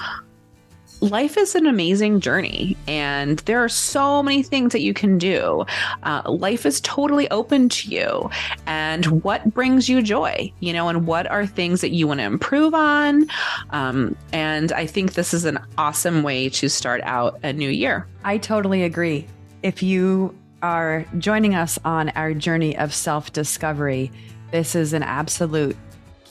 life 1.01 1.37
is 1.37 1.55
an 1.55 1.65
amazing 1.65 2.19
journey 2.19 2.77
and 2.87 3.39
there 3.39 3.63
are 3.63 3.69
so 3.69 4.21
many 4.23 4.43
things 4.43 4.71
that 4.71 4.81
you 4.81 4.93
can 4.93 5.17
do 5.17 5.65
uh, 6.03 6.21
life 6.27 6.65
is 6.65 6.79
totally 6.81 7.29
open 7.31 7.67
to 7.69 7.89
you 7.89 8.29
and 8.67 9.23
what 9.23 9.53
brings 9.53 9.89
you 9.89 10.01
joy 10.01 10.51
you 10.59 10.71
know 10.71 10.87
and 10.89 11.07
what 11.07 11.29
are 11.29 11.45
things 11.45 11.81
that 11.81 11.89
you 11.89 12.07
want 12.07 12.19
to 12.19 12.23
improve 12.23 12.73
on 12.73 13.27
um, 13.71 14.15
and 14.31 14.71
i 14.73 14.85
think 14.85 15.13
this 15.13 15.33
is 15.33 15.43
an 15.43 15.59
awesome 15.77 16.23
way 16.23 16.47
to 16.47 16.69
start 16.69 17.01
out 17.03 17.39
a 17.43 17.51
new 17.51 17.69
year 17.69 18.07
I 18.23 18.37
totally 18.37 18.83
agree. 18.83 19.27
If 19.63 19.81
you 19.81 20.37
are 20.61 21.05
joining 21.17 21.55
us 21.55 21.79
on 21.83 22.09
our 22.09 22.33
journey 22.33 22.77
of 22.77 22.93
self 22.93 23.33
discovery, 23.33 24.11
this 24.51 24.75
is 24.75 24.93
an 24.93 25.03
absolute 25.03 25.75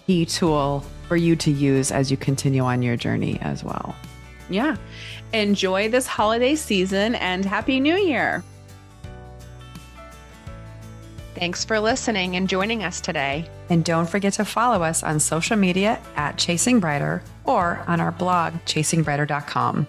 key 0.07 0.25
tool 0.25 0.85
for 1.09 1.17
you 1.17 1.35
to 1.37 1.51
use 1.51 1.91
as 1.91 2.11
you 2.11 2.17
continue 2.17 2.63
on 2.63 2.83
your 2.83 2.97
journey 2.97 3.39
as 3.41 3.65
well. 3.65 3.95
Yeah 4.51 4.77
enjoy 5.33 5.89
this 5.89 6.07
holiday 6.07 6.55
season 6.55 7.15
and 7.15 7.45
happy 7.45 7.81
new 7.81 7.97
year 7.97 8.45
Thanks 11.41 11.65
for 11.65 11.81
listening 11.81 12.37
and 12.37 12.47
joining 12.47 12.85
us 12.85 13.01
today. 13.01 13.49
And 13.71 13.83
don't 13.83 14.07
forget 14.07 14.35
to 14.35 14.45
follow 14.45 14.83
us 14.83 15.03
on 15.03 15.19
social 15.21 15.57
media 15.57 15.99
at 16.15 16.37
Chasing 16.37 16.81
Brighter 16.81 17.23
or 17.45 17.83
on 17.87 17.99
our 17.99 18.13
blog, 18.13 18.53
chasingbrighter.com. 18.67 19.87